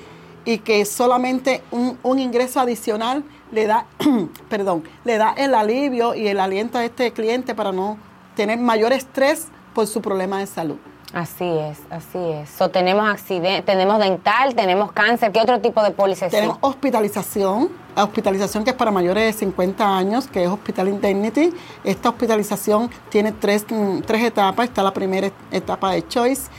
y 0.44 0.59
que 0.59 0.85
solamente 0.85 1.62
un, 1.71 1.99
un 2.02 2.18
ingreso 2.18 2.61
adicional 2.61 3.25
le 3.50 3.66
da, 3.66 3.87
perdón, 4.50 4.85
le 5.04 5.16
da 5.16 5.33
el 5.38 5.54
alivio 5.54 6.14
y 6.14 6.28
el 6.28 6.38
aliento 6.38 6.76
a 6.76 6.85
este 6.85 7.12
cliente 7.12 7.54
para 7.54 7.73
no 7.73 7.97
tener 8.37 8.59
mayor 8.59 8.92
estrés 8.92 9.49
por 9.75 9.87
su 9.87 10.00
problema 10.00 10.38
de 10.38 10.47
salud. 10.47 10.76
Así 11.14 11.45
es, 11.45 11.78
así 11.90 12.19
es. 12.19 12.50
So, 12.50 12.71
tenemos 12.71 13.09
accidente, 13.09 13.62
tenemos 13.62 14.00
dental, 14.00 14.57
tenemos 14.57 14.90
cáncer. 14.90 15.31
¿Qué 15.31 15.40
otro 15.40 15.61
tipo 15.61 15.81
de 15.81 15.93
póliza 15.93 16.28
Tenemos 16.28 16.59
hospitalización, 16.61 17.69
hospitalización 17.95 18.64
que 18.64 18.71
es 18.71 18.76
para 18.76 18.90
mayores 18.90 19.26
de 19.26 19.33
50 19.33 19.97
años, 19.97 20.26
que 20.26 20.43
es 20.43 20.49
Hospital 20.49 20.88
Indemnity. 20.88 21.52
Esta 21.85 22.09
hospitalización 22.09 22.90
tiene 23.11 23.31
tres, 23.31 23.64
mm, 23.71 24.00
tres 24.00 24.25
etapas. 24.25 24.66
Está 24.69 24.83
la 24.83 24.93
primera 24.93 25.31
etapa 25.52 25.93
de 25.93 26.04
Choice, 26.09 26.50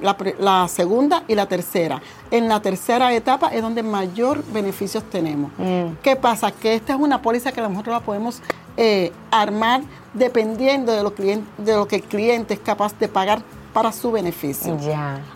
la, 0.00 0.68
segunda 0.68 1.24
y 1.28 1.34
la 1.34 1.46
tercera. 1.46 2.00
En 2.30 2.48
la 2.48 2.60
tercera 2.60 3.12
etapa 3.14 3.48
es 3.48 3.62
donde 3.62 3.82
mayor 3.82 4.44
beneficios 4.52 5.04
tenemos. 5.04 5.50
Mm. 5.58 5.96
¿Qué 6.02 6.16
pasa? 6.16 6.50
Que 6.50 6.74
esta 6.74 6.94
es 6.94 7.00
una 7.00 7.22
póliza 7.22 7.52
que 7.52 7.60
nosotros 7.60 7.94
la 7.94 8.00
podemos 8.00 8.40
eh, 8.76 9.12
armar 9.30 9.82
dependiendo 10.12 10.92
de 10.92 11.02
lo, 11.02 11.10
de 11.10 11.76
lo 11.76 11.86
que 11.86 11.96
el 11.96 12.02
cliente 12.02 12.54
es 12.54 12.60
capaz 12.60 12.98
de 12.98 13.08
pagar 13.08 13.42
para 13.72 13.92
su 13.92 14.12
beneficio. 14.12 14.78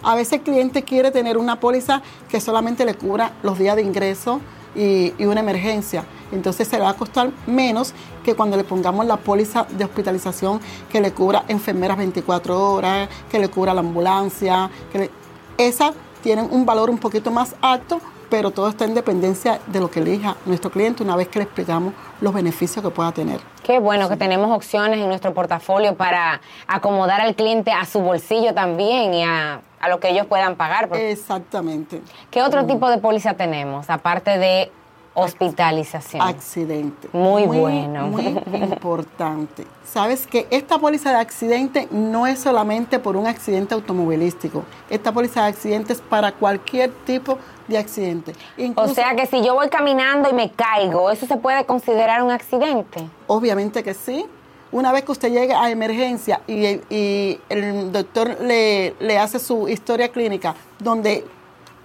A 0.03 0.15
veces 0.15 0.35
el 0.35 0.43
cliente 0.43 0.83
quiere 0.85 1.11
tener 1.11 1.37
una 1.37 1.59
póliza 1.59 2.03
que 2.29 2.41
solamente 2.41 2.85
le 2.85 2.95
cubra 2.95 3.33
los 3.43 3.59
días 3.59 3.77
de 3.77 3.83
ingreso 3.83 4.41
y, 4.79 5.25
una 5.25 5.41
emergencia. 5.41 6.05
Entonces 6.31 6.69
se 6.69 6.77
le 6.77 6.85
va 6.85 6.91
a 6.91 6.95
costar 6.95 7.31
menos 7.47 7.93
que 8.25 8.35
cuando 8.35 8.57
le 8.57 8.65
pongamos 8.65 9.07
la 9.07 9.17
póliza 9.17 9.65
de 9.65 9.85
hospitalización 9.85 10.61
que 10.91 11.01
le 11.01 11.13
cubra 11.13 11.45
enfermeras 11.49 11.99
24 11.99 12.73
horas, 12.73 13.09
que 13.31 13.39
le 13.39 13.49
cubra 13.49 13.75
la 13.75 13.81
ambulancia. 13.81 14.71
Que 14.93 15.11
esa 15.57 15.93
tienen 16.23 16.49
un 16.51 16.65
valor 16.65 16.91
un 16.91 16.99
poquito 16.99 17.31
más 17.31 17.55
alto 17.61 18.01
pero 18.31 18.51
todo 18.51 18.69
está 18.69 18.85
en 18.85 18.95
dependencia 18.95 19.59
de 19.67 19.81
lo 19.81 19.91
que 19.91 20.01
elija 20.01 20.37
nuestro 20.45 20.71
cliente 20.71 21.03
una 21.03 21.17
vez 21.17 21.29
que 21.29 21.39
le 21.39 21.45
explicamos 21.45 21.95
los 22.21 22.35
beneficios 22.35 22.85
que 22.85 22.91
pueda 22.91 23.11
tener. 23.13 23.41
Qué 23.63 23.79
bueno 23.79 24.09
que 24.09 24.17
tenemos 24.17 24.55
opciones 24.55 24.99
en 24.99 25.09
nuestro 25.09 25.33
portafolio 25.33 25.97
para 25.97 26.41
acomodar 26.67 27.21
al 27.21 27.35
cliente 27.35 27.73
a 27.73 27.85
su 27.87 28.01
bolsillo 28.01 28.53
también 28.53 29.15
y 29.15 29.25
a, 29.25 29.63
lo 29.87 30.01
que 30.01 30.09
ellos 30.11 30.27
puedan 30.27 30.57
pagar. 30.57 30.89
Exactamente. 30.93 32.03
¿Qué 32.31 32.43
otro 32.43 32.67
tipo 32.67 32.91
de 32.91 32.99
póliza 32.99 33.35
tenemos, 33.35 33.89
aparte 33.91 34.39
de 34.39 34.73
hospitalización? 35.15 36.23
Accidente. 36.23 37.09
Muy, 37.13 37.45
bueno. 37.45 38.09
Muy 38.09 38.27
importante. 38.53 39.67
Sabes 39.85 40.27
que 40.27 40.47
esta 40.51 40.79
póliza 40.79 41.11
de 41.11 41.19
accidente 41.19 41.89
no 41.91 42.27
es 42.27 42.41
solamente 42.41 42.99
por 42.99 43.17
un 43.17 43.27
accidente 43.27 43.75
automovilístico. 43.75 44.65
Esta 44.91 45.13
póliza 45.13 45.43
de 45.43 45.49
accidente 45.49 45.93
es 45.93 46.01
para 46.01 46.33
cualquier 46.33 46.91
tipo 47.05 47.39
de 47.69 47.79
accidente. 47.79 48.33
o 48.77 48.89
sea 48.89 49.15
que 49.15 49.27
si 49.27 49.43
yo 49.45 49.55
voy 49.55 49.69
caminando 49.69 50.29
y 50.31 50.33
me 50.33 50.51
caigo, 50.51 51.11
¿eso 51.11 51.27
se 51.27 51.37
puede 51.37 51.65
considerar 51.67 52.23
un 52.23 52.31
accidente? 52.31 53.09
Obviamente 53.27 53.83
que 53.85 53.95
sí. 53.95 54.27
Una 54.71 54.93
vez 54.93 55.05
que 55.05 55.13
usted 55.13 55.31
llegue 55.31 55.55
a 55.55 55.71
emergencia 55.71 56.41
y, 56.47 57.41
el 57.49 57.93
doctor 57.93 58.37
le, 58.43 58.95
le 59.01 59.19
hace 59.19 59.39
su 59.39 59.69
historia 59.69 60.11
clínica, 60.11 60.55
donde 60.79 61.25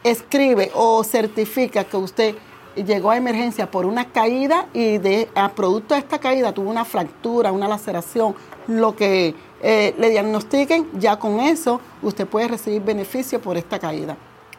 escribe 0.04 0.72
o 0.74 1.04
certifica 1.04 1.86
que 1.86 1.98
usted 1.98 2.36
llegó 2.76 3.12
a 3.12 3.18
emergencia 3.18 3.70
por 3.70 3.86
una 3.86 4.06
caída 4.06 4.68
y 4.74 4.98
de 4.98 5.30
a 5.36 5.50
producto 5.50 5.94
de 5.94 6.02
esta 6.02 6.20
caída 6.20 6.52
tuvo 6.52 6.70
una 6.70 6.86
fractura, 6.86 7.52
una 7.52 7.68
laceración, 7.68 8.36
lo 8.68 8.96
que 8.96 9.36
eh, 9.62 9.94
le 9.98 10.10
diagnostiquen, 10.10 10.90
ya 11.00 11.18
con 11.18 11.40
eso 11.40 11.80
usted 12.02 12.28
puede 12.28 12.48
recibir 12.48 12.82
beneficio 12.82 13.40
por 13.42 13.58
esta 13.58 13.80
caída. 13.80 14.18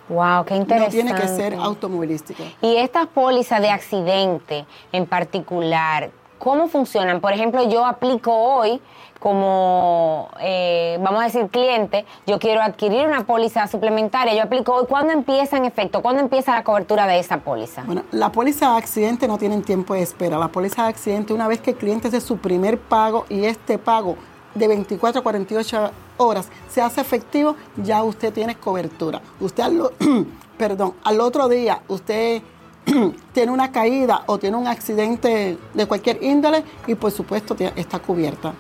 Wow, 0.09 0.45
qué 0.45 0.57
interesante. 0.57 0.97
No 0.97 1.03
tiene 1.03 1.21
que 1.21 1.29
ser 1.29 1.55
automovilístico. 1.55 2.43
Y 2.61 2.77
estas 2.77 3.07
pólizas 3.07 3.61
de 3.63 3.71
accidente 3.71 4.67
en 4.93 5.07
particular, 5.07 6.11
¿cómo 6.39 6.69
funcionan? 6.69 7.21
Por 7.21 7.33
ejemplo, 7.33 7.69
yo 7.69 7.85
aplico 7.85 8.33
hoy 8.33 8.81
como, 9.25 10.29
eh, 10.41 10.99
vamos 11.01 11.23
a 11.23 11.25
decir, 11.25 11.49
cliente, 11.49 12.05
yo 12.27 12.39
quiero 12.39 12.61
adquirir 12.61 13.07
una 13.07 13.25
póliza 13.25 13.67
suplementaria, 13.67 14.35
yo 14.35 14.43
aplico 14.43 14.75
hoy, 14.75 14.85
¿cuándo 14.87 15.15
empieza 15.15 15.57
en 15.57 15.65
efecto? 15.65 16.03
¿Cuándo 16.03 16.21
empieza 16.21 16.53
la 16.53 16.63
cobertura 16.63 17.07
de 17.07 17.19
esa 17.19 17.39
póliza? 17.39 17.85
Bueno, 17.85 18.03
la 18.13 18.31
póliza 18.31 18.73
de 18.73 18.77
accidente 18.77 19.27
no 19.27 19.39
tiene 19.39 19.63
tiempo 19.63 19.95
de 19.95 20.03
espera. 20.03 20.37
La 20.39 20.49
póliza 20.49 20.83
de 20.83 20.89
accidente, 20.91 21.33
una 21.33 21.49
vez 21.49 21.61
que 21.61 21.71
el 21.71 21.77
cliente 21.79 22.09
hace 22.09 22.21
su 22.21 22.37
primer 22.37 22.79
pago 22.79 23.25
y 23.31 23.47
este 23.47 23.79
pago 23.79 24.17
de 24.55 24.69
24 24.69 25.21
a 25.21 25.23
48 25.23 25.91
horas 26.19 26.49
se 26.69 26.83
hace 26.83 27.01
efectivo, 27.01 27.57
ya 27.77 28.03
usted 28.03 28.33
tiene 28.33 28.57
cobertura. 28.57 29.23
Usted, 29.41 29.63
al, 29.63 29.91
perdón, 30.59 30.95
al 31.03 31.21
otro 31.21 31.49
día, 31.49 31.81
usted 31.89 32.43
tiene 33.33 33.53
una 33.53 33.73
caída 33.73 34.23
o 34.27 34.39
tiene 34.39 34.57
un 34.57 34.67
accidente 34.67 35.59
de 35.73 35.87
cualquier 35.87 36.23
índole 36.23 36.63
y 36.87 36.95
por 36.95 37.11
supuesto 37.11 37.57
está 37.77 37.99
cubierta. 37.99 38.53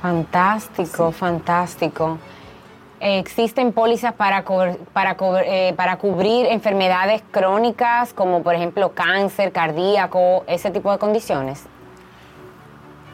Fantástico, 0.00 1.12
fantástico. 1.12 2.18
¿Existen 3.00 3.72
pólizas 3.72 4.14
para, 4.14 4.44
para, 4.92 5.16
eh, 5.44 5.74
para 5.76 5.98
cubrir 5.98 6.46
enfermedades 6.46 7.22
crónicas 7.30 8.14
como 8.14 8.42
por 8.42 8.54
ejemplo 8.54 8.92
cáncer, 8.92 9.52
cardíaco, 9.52 10.44
ese 10.46 10.70
tipo 10.70 10.90
de 10.90 10.98
condiciones? 10.98 11.64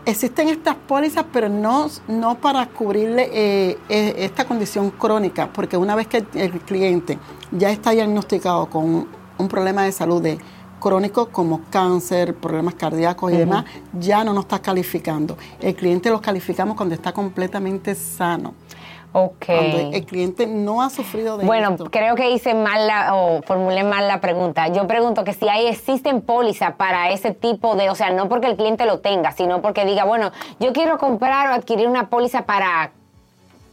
Existen 0.06 0.48
estas 0.48 0.76
pólizas, 0.76 1.24
pero 1.32 1.48
no, 1.48 1.88
no 2.08 2.36
para 2.36 2.66
cubrirle 2.66 3.30
eh, 3.32 3.78
e, 3.88 4.24
esta 4.24 4.44
condición 4.44 4.90
crónica, 4.90 5.48
porque 5.52 5.76
una 5.76 5.94
vez 5.94 6.06
que 6.06 6.24
el, 6.34 6.52
cliente 6.60 7.18
ya 7.52 7.70
está 7.70 7.90
diagnosticado 7.90 8.66
con 8.66 9.08
un 9.40 9.48
problema 9.48 9.84
de 9.84 9.92
salud 9.92 10.22
de 10.22 10.38
crónico 10.80 11.28
como 11.28 11.60
cáncer, 11.70 12.34
problemas 12.34 12.74
cardíacos 12.74 13.32
y 13.32 13.36
demás, 13.36 13.64
ya 13.98 14.24
no 14.24 14.32
nos 14.32 14.44
está 14.44 14.60
calificando. 14.60 15.36
El 15.60 15.74
cliente 15.74 16.10
lo 16.10 16.20
calificamos 16.20 16.76
cuando 16.76 16.94
está 16.94 17.12
completamente 17.12 17.94
sano. 17.94 18.54
Ok. 19.12 19.46
Cuando 19.46 19.96
el 19.96 20.06
cliente 20.06 20.46
no 20.46 20.82
ha 20.82 20.90
sufrido 20.90 21.36
de 21.36 21.44
Bueno, 21.44 21.76
creo 21.90 22.14
que 22.14 22.30
hice 22.30 22.54
mal 22.54 22.86
la, 22.86 23.14
o 23.14 23.42
formulé 23.42 23.82
mal 23.82 24.06
la 24.06 24.20
pregunta. 24.20 24.68
Yo 24.68 24.86
pregunto 24.86 25.24
que 25.24 25.32
si 25.32 25.48
hay, 25.48 25.66
existen 25.66 26.20
pólizas 26.20 26.74
para 26.76 27.10
ese 27.10 27.32
tipo 27.32 27.74
de, 27.74 27.90
o 27.90 27.94
sea, 27.94 28.10
no 28.10 28.28
porque 28.28 28.46
el 28.46 28.56
cliente 28.56 28.86
lo 28.86 29.00
tenga, 29.00 29.32
sino 29.32 29.60
porque 29.62 29.84
diga, 29.84 30.04
bueno, 30.04 30.30
yo 30.60 30.72
quiero 30.72 30.98
comprar 30.98 31.50
o 31.50 31.54
adquirir 31.54 31.88
una 31.88 32.08
póliza 32.08 32.42
para 32.46 32.92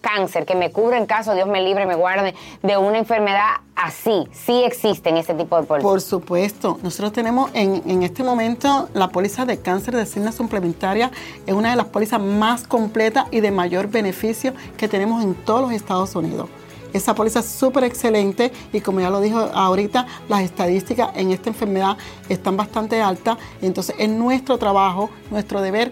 cáncer, 0.02 0.46
que 0.46 0.56
me 0.56 0.72
cubra 0.72 0.98
en 0.98 1.06
caso, 1.06 1.34
Dios 1.34 1.48
me 1.48 1.62
libre, 1.62 1.86
me 1.86 1.96
guarde, 1.96 2.34
de 2.64 2.78
una 2.78 2.98
enfermedad 2.98 3.48
así. 3.76 4.28
Sí 4.32 4.64
existen 4.64 5.18
ese 5.18 5.34
tipo 5.34 5.60
de 5.60 5.64
pólizas. 5.64 5.90
Por 5.90 6.02
supuesto. 6.02 6.80
Nosotros 6.84 7.14
tenemos 7.14 7.52
en, 7.54 7.82
en 7.86 8.04
este 8.04 8.24
momento 8.24 8.90
la 8.94 9.10
póliza 9.10 9.46
de 9.46 9.60
cáncer 9.60 9.96
de 9.96 10.06
signa 10.06 10.32
suplementaria. 10.32 11.12
Es 11.46 11.54
una 11.54 11.72
de 11.72 11.76
las 11.76 11.88
pólizas 11.88 12.22
más 12.22 12.68
completas 12.68 13.26
y 13.32 13.42
de 13.42 13.52
mayor 13.52 13.88
beneficio 13.88 14.54
que 14.78 14.88
tenemos 14.88 15.24
en 15.24 15.36
todos 15.36 15.62
los 15.62 15.72
Estados 15.72 16.16
Unidos. 16.16 16.50
Esa 16.94 17.14
póliza 17.14 17.40
es 17.40 17.46
súper 17.46 17.84
excelente 17.84 18.52
y 18.72 18.82
como 18.82 19.02
ya 19.02 19.10
lo 19.10 19.22
dijo 19.22 19.40
ahorita, 19.40 20.08
las 20.30 20.42
estadísticas 20.42 21.12
en 21.16 21.32
esta 21.32 21.50
enfermedad 21.50 21.98
están 22.30 22.58
bastante 22.58 23.02
altas. 23.02 23.38
Entonces 23.62 23.96
es 24.00 24.10
nuestro 24.10 24.58
trabajo, 24.58 25.10
nuestro 25.30 25.62
deber 25.62 25.92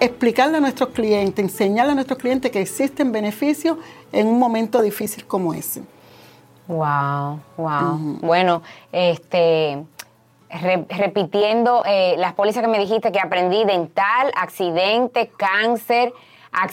explicarle 0.00 0.58
a 0.58 0.60
nuestros 0.60 0.90
clientes, 0.90 1.42
enseñarle 1.42 1.92
a 1.92 1.94
nuestros 1.94 2.18
clientes 2.18 2.50
que 2.50 2.60
existen 2.60 3.12
beneficios 3.12 3.78
en 4.12 4.26
un 4.26 4.38
momento 4.38 4.80
difícil 4.82 5.24
como 5.26 5.54
ese. 5.54 5.82
Wow, 6.66 7.40
wow. 7.56 7.98
Bueno, 8.20 8.62
este 8.92 9.84
repitiendo 10.50 11.82
eh, 11.84 12.14
las 12.16 12.32
pólizas 12.32 12.62
que 12.62 12.68
me 12.68 12.78
dijiste 12.78 13.12
que 13.12 13.20
aprendí, 13.20 13.64
dental, 13.64 14.32
accidente, 14.34 15.30
cáncer, 15.36 16.12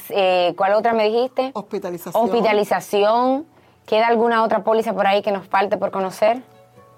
eh, 0.10 0.54
¿cuál 0.56 0.74
otra 0.74 0.94
me 0.94 1.10
dijiste? 1.10 1.52
Hospitalización. 1.54 2.24
Hospitalización. 2.24 3.46
¿Queda 3.86 4.08
alguna 4.08 4.44
otra 4.44 4.64
póliza 4.64 4.94
por 4.94 5.06
ahí 5.06 5.22
que 5.22 5.32
nos 5.32 5.46
falte 5.48 5.78
por 5.78 5.92
conocer? 5.92 6.42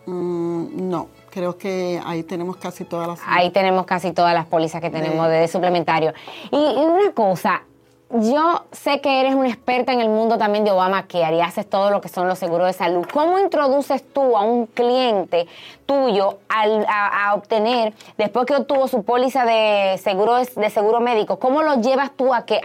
Mm, 0.05 0.89
no 0.89 1.16
creo 1.29 1.57
que 1.57 2.01
ahí 2.05 2.23
tenemos 2.23 2.57
casi 2.57 2.83
todas 2.83 3.07
las... 3.07 3.19
Ahí 3.27 3.49
tenemos 3.51 3.85
casi 3.85 4.11
todas 4.11 4.33
las 4.33 4.45
pólizas 4.45 4.81
que 4.81 4.89
tenemos 4.89 5.27
de, 5.29 5.47
suplementario. 5.47 6.13
Y, 6.51 6.57
una 6.57 7.11
cosa, 7.13 7.63
yo 8.09 8.63
sé 8.71 9.01
que 9.01 9.19
eres 9.19 9.35
una 9.35 9.49
experta 9.49 9.91
en 9.91 10.01
el 10.01 10.09
mundo 10.09 10.37
también 10.37 10.63
de 10.63 10.71
Obamacare 10.71 11.37
y 11.37 11.41
haces 11.41 11.69
todo 11.69 11.91
lo 11.91 11.99
que 12.01 12.09
son 12.09 12.27
los 12.27 12.39
seguros 12.39 12.67
de 12.67 12.73
salud. 12.73 13.05
¿Cómo 13.11 13.39
introduces 13.39 14.03
tú 14.13 14.37
a 14.37 14.41
un 14.41 14.65
cliente 14.67 15.47
tuyo 15.85 16.39
a, 16.49 17.33
obtener, 17.35 17.93
después 18.17 18.45
que 18.45 18.55
obtuvo 18.55 18.87
su 18.87 19.03
póliza 19.03 19.45
de 19.45 19.97
seguro, 19.97 20.37
de 20.37 20.69
seguro 20.69 21.01
médico, 21.01 21.39
cómo 21.39 21.63
lo 21.63 21.81
llevas 21.81 22.11
tú 22.15 22.33
a 22.33 22.45
que 22.45 22.61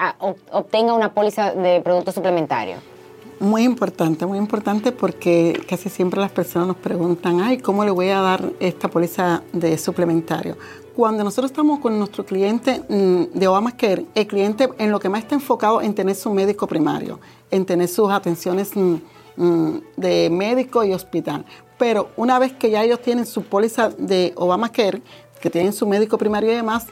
obtenga 0.50 0.94
una 0.94 1.12
póliza 1.12 1.52
de 1.52 1.80
productos 1.80 2.14
suplementarios? 2.14 2.91
Muy 3.42 3.64
importante, 3.64 4.24
muy 4.24 4.38
importante 4.38 4.92
porque 4.92 5.60
casi 5.68 5.88
siempre 5.88 6.20
las 6.20 6.30
personas 6.30 6.68
nos 6.68 6.76
preguntan, 6.76 7.40
ay, 7.40 7.58
¿cómo 7.58 7.84
le 7.84 7.90
voy 7.90 8.08
a 8.10 8.20
dar 8.20 8.52
esta 8.60 8.86
póliza 8.86 9.42
de 9.52 9.76
suplementario? 9.78 10.56
Cuando 10.94 11.24
nosotros 11.24 11.50
estamos 11.50 11.80
con 11.80 11.98
nuestro 11.98 12.24
cliente 12.24 12.84
mm, 12.88 13.36
de 13.36 13.48
Obamacare, 13.48 14.06
el 14.14 14.28
cliente 14.28 14.68
en 14.78 14.92
lo 14.92 15.00
que 15.00 15.08
más 15.08 15.24
está 15.24 15.34
enfocado 15.34 15.82
en 15.82 15.92
tener 15.92 16.14
su 16.14 16.32
médico 16.32 16.68
primario, 16.68 17.18
en 17.50 17.66
tener 17.66 17.88
sus 17.88 18.12
atenciones 18.12 18.76
mm, 18.76 18.94
mm, 19.36 19.80
de 19.96 20.30
médico 20.30 20.84
y 20.84 20.92
hospital. 20.92 21.44
Pero 21.78 22.10
una 22.16 22.38
vez 22.38 22.52
que 22.52 22.70
ya 22.70 22.84
ellos 22.84 23.02
tienen 23.02 23.26
su 23.26 23.42
póliza 23.42 23.88
de 23.88 24.34
Obamacare, 24.36 25.02
que 25.40 25.50
tienen 25.50 25.72
su 25.72 25.84
médico 25.88 26.16
primario 26.16 26.52
y 26.52 26.54
demás, 26.54 26.86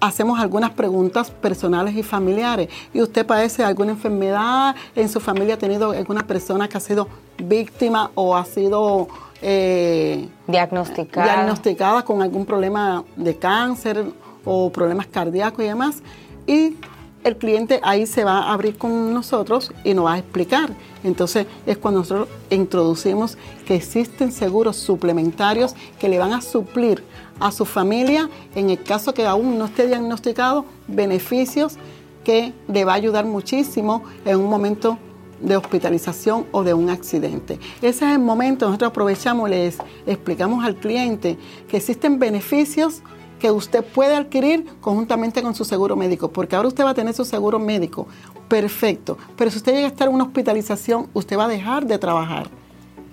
hacemos 0.00 0.38
algunas 0.40 0.70
preguntas 0.70 1.30
personales 1.30 1.94
y 1.96 2.02
familiares. 2.02 2.68
¿Y 2.92 3.00
usted 3.00 3.26
padece 3.26 3.64
alguna 3.64 3.92
enfermedad? 3.92 4.74
¿En 4.94 5.08
su 5.08 5.20
familia 5.20 5.54
ha 5.54 5.58
tenido 5.58 5.92
alguna 5.92 6.26
persona 6.26 6.68
que 6.68 6.76
ha 6.76 6.80
sido 6.80 7.08
víctima 7.38 8.10
o 8.14 8.36
ha 8.36 8.44
sido 8.44 9.08
eh, 9.42 10.28
diagnosticada. 10.46 11.26
diagnosticada 11.26 12.04
con 12.04 12.22
algún 12.22 12.46
problema 12.46 13.04
de 13.16 13.36
cáncer 13.36 14.04
o 14.44 14.70
problemas 14.70 15.06
cardíacos 15.06 15.64
y 15.64 15.68
demás? 15.68 16.02
Y 16.46 16.76
el 17.24 17.36
cliente 17.36 17.80
ahí 17.82 18.06
se 18.06 18.24
va 18.24 18.38
a 18.38 18.52
abrir 18.52 18.78
con 18.78 19.12
nosotros 19.12 19.72
y 19.84 19.94
nos 19.94 20.06
va 20.06 20.14
a 20.14 20.18
explicar. 20.18 20.70
Entonces 21.02 21.46
es 21.66 21.76
cuando 21.76 22.00
nosotros 22.00 22.28
introducimos 22.50 23.36
que 23.66 23.74
existen 23.74 24.30
seguros 24.30 24.76
suplementarios 24.76 25.74
que 25.98 26.08
le 26.08 26.18
van 26.18 26.32
a 26.32 26.40
suplir 26.40 27.02
a 27.40 27.50
su 27.50 27.64
familia, 27.64 28.30
en 28.54 28.70
el 28.70 28.82
caso 28.82 29.12
que 29.12 29.26
aún 29.26 29.58
no 29.58 29.66
esté 29.66 29.86
diagnosticado, 29.86 30.64
beneficios 30.86 31.76
que 32.24 32.52
le 32.68 32.84
va 32.84 32.92
a 32.92 32.96
ayudar 32.96 33.24
muchísimo 33.24 34.04
en 34.24 34.36
un 34.36 34.48
momento 34.48 34.98
de 35.40 35.56
hospitalización 35.56 36.46
o 36.50 36.64
de 36.64 36.74
un 36.74 36.90
accidente. 36.90 37.58
Ese 37.82 38.06
es 38.06 38.12
el 38.12 38.18
momento, 38.18 38.66
nosotros 38.66 38.90
aprovechamos, 38.90 39.50
les 39.50 39.78
explicamos 40.06 40.64
al 40.64 40.76
cliente 40.76 41.36
que 41.68 41.76
existen 41.76 42.18
beneficios 42.18 43.02
que 43.38 43.50
usted 43.50 43.84
puede 43.84 44.14
adquirir 44.14 44.66
conjuntamente 44.80 45.42
con 45.42 45.54
su 45.54 45.64
seguro 45.64 45.96
médico, 45.96 46.30
porque 46.30 46.56
ahora 46.56 46.68
usted 46.68 46.84
va 46.84 46.90
a 46.90 46.94
tener 46.94 47.14
su 47.14 47.24
seguro 47.24 47.58
médico 47.58 48.06
perfecto, 48.48 49.18
pero 49.36 49.50
si 49.50 49.58
usted 49.58 49.72
llega 49.72 49.86
a 49.86 49.90
estar 49.90 50.08
en 50.08 50.14
una 50.14 50.24
hospitalización, 50.24 51.08
usted 51.14 51.36
va 51.36 51.44
a 51.44 51.48
dejar 51.48 51.86
de 51.86 51.98
trabajar. 51.98 52.48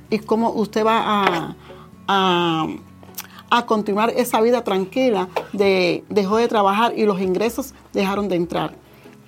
Y 0.09 0.19
como 0.19 0.51
usted 0.51 0.85
va 0.85 1.55
a 2.07 2.67
a 3.53 3.67
continuar 3.67 4.11
esa 4.17 4.41
vida 4.41 4.63
tranquila 4.63 5.29
de 5.51 6.03
dejó 6.09 6.37
de 6.37 6.47
trabajar 6.47 6.97
y 6.97 7.05
los 7.05 7.21
ingresos 7.21 7.75
dejaron 7.93 8.27
de 8.27 8.35
entrar. 8.35 8.73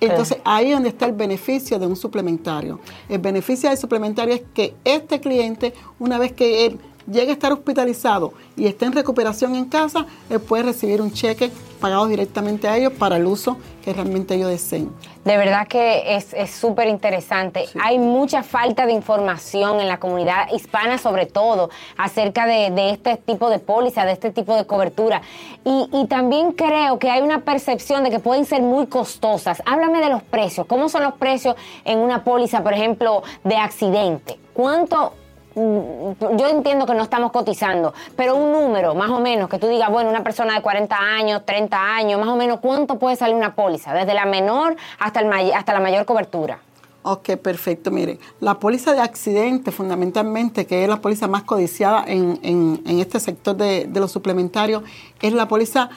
Entonces 0.00 0.38
ahí 0.44 0.66
es 0.66 0.72
donde 0.74 0.88
está 0.88 1.06
el 1.06 1.12
beneficio 1.12 1.78
de 1.78 1.86
un 1.86 1.94
suplementario. 1.94 2.80
El 3.08 3.20
beneficio 3.20 3.68
del 3.68 3.78
suplementario 3.78 4.34
es 4.34 4.42
que 4.52 4.74
este 4.84 5.20
cliente, 5.20 5.74
una 6.00 6.18
vez 6.18 6.32
que 6.32 6.66
él 6.66 6.80
llegue 7.06 7.30
a 7.30 7.32
estar 7.32 7.52
hospitalizado 7.52 8.32
y 8.56 8.66
esté 8.66 8.86
en 8.86 8.92
recuperación 8.92 9.54
en 9.54 9.66
casa, 9.66 10.06
él 10.30 10.40
puede 10.40 10.64
recibir 10.64 11.00
un 11.00 11.12
cheque 11.12 11.50
pagado 11.80 12.06
directamente 12.06 12.68
a 12.68 12.76
ellos 12.76 12.92
para 12.94 13.16
el 13.16 13.26
uso 13.26 13.58
que 13.84 13.92
realmente 13.92 14.34
ellos 14.34 14.48
deseen. 14.48 14.90
De 15.24 15.36
verdad 15.36 15.66
que 15.68 16.16
es 16.16 16.50
súper 16.50 16.88
interesante. 16.88 17.66
Hay 17.82 17.98
mucha 17.98 18.42
falta 18.42 18.86
de 18.86 18.92
información 18.92 19.80
en 19.80 19.88
la 19.88 19.98
comunidad 19.98 20.52
hispana, 20.52 20.98
sobre 20.98 21.26
todo, 21.26 21.70
acerca 21.96 22.46
de, 22.46 22.90
este 22.90 23.16
tipo 23.16 23.50
de 23.50 23.58
póliza, 23.58 24.04
de 24.04 24.12
este 24.12 24.30
tipo 24.30 24.56
de 24.56 24.66
cobertura. 24.66 25.22
Y, 25.64 25.88
y, 25.92 26.06
también 26.06 26.52
creo 26.52 26.98
que 26.98 27.10
hay 27.10 27.22
una 27.22 27.40
percepción 27.40 28.04
de 28.04 28.10
que 28.10 28.20
pueden 28.20 28.44
ser 28.44 28.62
muy 28.62 28.86
costosas. 28.86 29.62
Háblame 29.66 30.00
de 30.00 30.10
los 30.10 30.22
precios. 30.22 30.66
¿Cómo 30.66 30.88
son 30.88 31.02
los 31.02 31.14
precios 31.14 31.56
en 31.84 31.98
una 31.98 32.24
póliza, 32.24 32.62
por 32.62 32.72
ejemplo, 32.72 33.22
de 33.44 33.56
accidente? 33.56 34.38
¿Cuánto 34.54 35.12
yo 35.56 36.48
entiendo 36.48 36.84
que 36.84 36.92
no 36.92 37.02
estamos 37.02 37.32
cotizando, 37.32 37.94
pero 38.14 38.36
un 38.36 38.52
número 38.52 38.94
más 38.94 39.08
o 39.08 39.20
menos 39.20 39.48
que 39.48 39.58
tú 39.58 39.68
digas, 39.68 39.90
bueno, 39.90 40.10
una 40.10 40.22
persona 40.22 40.54
de 40.54 40.60
40 40.60 40.94
años, 40.94 41.46
30 41.46 41.94
años, 41.96 42.20
más 42.20 42.28
o 42.28 42.36
menos, 42.36 42.60
¿cuánto 42.60 42.98
puede 42.98 43.16
salir 43.16 43.34
una 43.34 43.54
póliza? 43.54 43.94
Desde 43.94 44.12
la 44.12 44.26
menor 44.26 44.76
hasta, 44.98 45.20
el 45.20 45.52
hasta 45.52 45.72
la 45.72 45.80
mayor 45.80 46.04
cobertura. 46.04 46.58
Ok, 47.02 47.36
perfecto. 47.36 47.90
Mire, 47.90 48.18
la 48.40 48.58
póliza 48.58 48.92
de 48.92 49.00
accidente, 49.00 49.70
fundamentalmente, 49.72 50.66
que 50.66 50.82
es 50.82 50.88
la 50.88 51.00
póliza 51.00 51.26
más 51.26 51.44
codiciada 51.44 52.04
en, 52.06 52.82
este 52.84 53.18
sector 53.18 53.56
de, 53.56 53.86
de 53.86 54.00
los 54.00 54.12
suplementarios, 54.12 54.82
es 55.22 55.32
la 55.32 55.48
póliza 55.48 55.88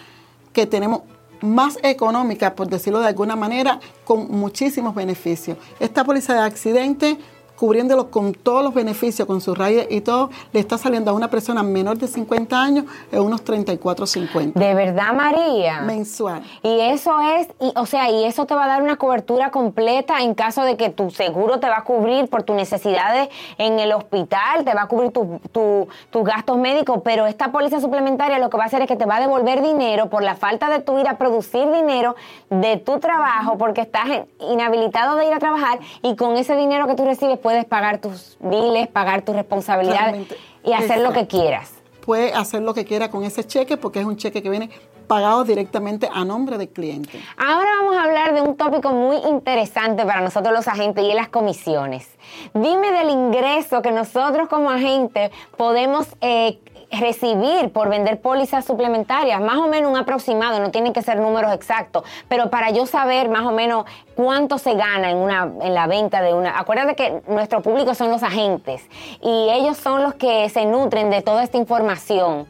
que 0.54 0.67
tenemos 0.67 1.02
más 1.41 1.80
económica, 1.84 2.56
por 2.56 2.67
decirlo 2.67 3.00
de 3.00 3.08
alguna 3.08 3.36
manera, 3.36 3.80
con 4.06 4.32
muchísimos 4.32 4.95
beneficios. 4.95 5.58
Esta 5.80 6.06
póliza 6.06 6.34
de 6.36 6.41
accidente 6.41 7.17
cubriéndolo 7.60 8.10
con 8.10 8.34
todos 8.34 8.63
los 8.63 8.74
beneficios, 8.74 9.28
con 9.28 9.41
su 9.41 9.54
raya 9.54 9.84
y 9.89 10.00
todo, 10.00 10.30
le 10.54 10.62
está 10.62 10.78
saliendo 10.78 11.12
a 11.12 11.13
una 11.13 11.30
persona 11.30 11.62
menor 11.62 11.98
de 11.98 12.08
50 12.08 12.62
años 12.62 12.86
en 13.12 13.19
unos 13.19 13.43
34.50. 13.43 14.54
¿De 14.54 14.74
verdad, 14.74 15.13
María? 15.13 15.82
Mensual. 15.82 16.41
Y 16.63 16.80
eso 16.80 17.19
es, 17.19 17.50
y, 17.60 17.74
o 17.76 17.86
sea, 17.86 18.10
y 18.10 18.24
eso 18.24 18.45
te 18.45 18.56
va 18.56 18.63
a 18.63 18.67
dar 18.67 18.82
una 18.82 18.95
cobertura 18.95 19.52
completa 19.52 20.22
en 20.22 20.36
caso 20.36 20.63
de 20.63 20.78
que 20.78 20.89
tu 20.89 21.12
seguro 21.12 21.60
te 21.60 21.67
va 21.67 21.80
a 21.80 21.84
cubrir 21.84 22.30
por 22.30 22.43
tus 22.43 22.56
necesidades 22.56 23.28
en 23.58 23.78
el 23.80 23.91
hospital, 23.91 24.63
te 24.63 24.74
va 24.74 24.84
a 24.84 24.88
cubrir 24.88 25.12
tus 25.12 26.24
gastos 26.24 26.58
médicos, 26.58 27.02
pero 27.04 27.26
esta 27.26 27.52
póliza 27.52 27.82
suplementaria 27.82 28.39
lo 28.39 28.50
que 28.50 28.56
va 28.56 28.63
a 28.63 28.67
hacer 28.67 28.84
es 28.84 28.88
que 28.88 28.95
te 28.95 29.06
va 29.06 29.17
a 29.17 29.19
devolver 29.19 29.62
dinero 29.62 30.10
por 30.10 30.24
la 30.24 30.36
falta 30.36 30.69
de 30.69 30.80
tu 30.80 30.98
ir 30.98 31.10
a 31.10 31.17
producir 31.17 31.69
dinero 31.69 32.15
de 32.50 32.78
tu 32.78 33.00
trabajo, 33.00 33.58
porque 33.58 33.82
estás 33.82 34.06
inhabilitado 34.50 35.17
de 35.17 35.28
ir 35.28 35.34
a 35.34 35.39
trabajar 35.39 35.80
y 36.02 36.15
con 36.15 36.38
ese 36.38 36.56
dinero 36.56 36.88
que 36.88 36.95
tú 36.95 37.04
recibes, 37.04 37.38
puedes 37.50 37.66
pagar 37.66 37.98
tus 37.98 38.38
biles, 38.40 38.88
pagar 38.90 39.24
tus 39.24 39.36
responsabilidades 39.36 40.28
y 40.64 40.74
hacer 40.74 41.00
lo 41.00 41.14
que 41.14 41.26
quieras. 41.26 41.74
Puede 42.06 42.32
hacer 42.32 42.62
lo 42.62 42.76
que 42.76 42.86
quiera 42.86 43.10
con 43.10 43.24
ese 43.24 43.44
cheque 43.44 43.76
porque 43.76 44.02
es 44.02 44.06
un 44.06 44.18
cheque 44.18 44.44
que 44.44 44.52
viene 44.52 44.70
pagado 45.08 45.44
directamente 45.44 46.08
a 46.14 46.24
nombre 46.24 46.60
del 46.60 46.70
cliente. 46.70 47.20
Ahora 47.38 47.68
vamos 47.80 47.98
a 47.98 48.04
hablar 48.04 48.36
de 48.36 48.42
un 48.42 48.56
tópico 48.56 48.92
muy 48.92 49.18
interesante 49.28 50.06
para 50.06 50.22
nosotros 50.22 50.54
los 50.54 50.68
agentes 50.68 51.04
y 51.04 51.10
es 51.10 51.16
las 51.16 51.30
comisiones. 51.30 52.08
Dime 52.54 52.92
del 52.92 53.10
ingreso 53.10 53.82
que 53.82 53.92
nosotros 53.92 54.48
como 54.48 54.70
agentes 54.70 55.32
podemos 55.58 56.06
eh, 56.22 56.60
recibir 56.91 57.71
por 57.71 57.89
vender 57.89 58.19
pólizas 58.19 58.65
suplementarias, 58.65 59.39
más 59.41 59.58
o 59.58 59.67
menos 59.67 59.91
un 59.91 59.97
aproximado, 59.97 60.60
no 60.60 60.71
tienen 60.71 60.93
que 60.93 61.02
ser 61.02 61.19
números 61.19 61.54
exactos, 61.54 62.04
pero 62.28 62.49
para 62.49 62.71
yo 62.71 62.86
saber 62.86 63.30
más 63.30 63.45
o 63.45 63.52
menos 63.52 63.86
cuánto 64.15 64.58
se 64.58 64.73
gana 64.73 65.12
en, 65.12 65.17
una, 65.17 65.52
en 65.62 65.73
la 65.73 65.88
venta 65.88 66.21
de 66.21 66.34
una... 66.34 66.60
Acuérdate 66.60 66.95
que 66.95 67.21
nuestro 67.28 67.62
público 67.62 67.93
son 67.93 68.10
los 68.10 68.23
agentes 68.23 68.84
y 69.21 69.49
ellos 69.52 69.78
son 69.78 70.04
los 70.04 70.15
que 70.15 70.49
se 70.49 70.65
nutren 70.65 71.10
de 71.10 71.21
toda 71.21 71.43
esta 71.43 71.58
información. 71.58 72.47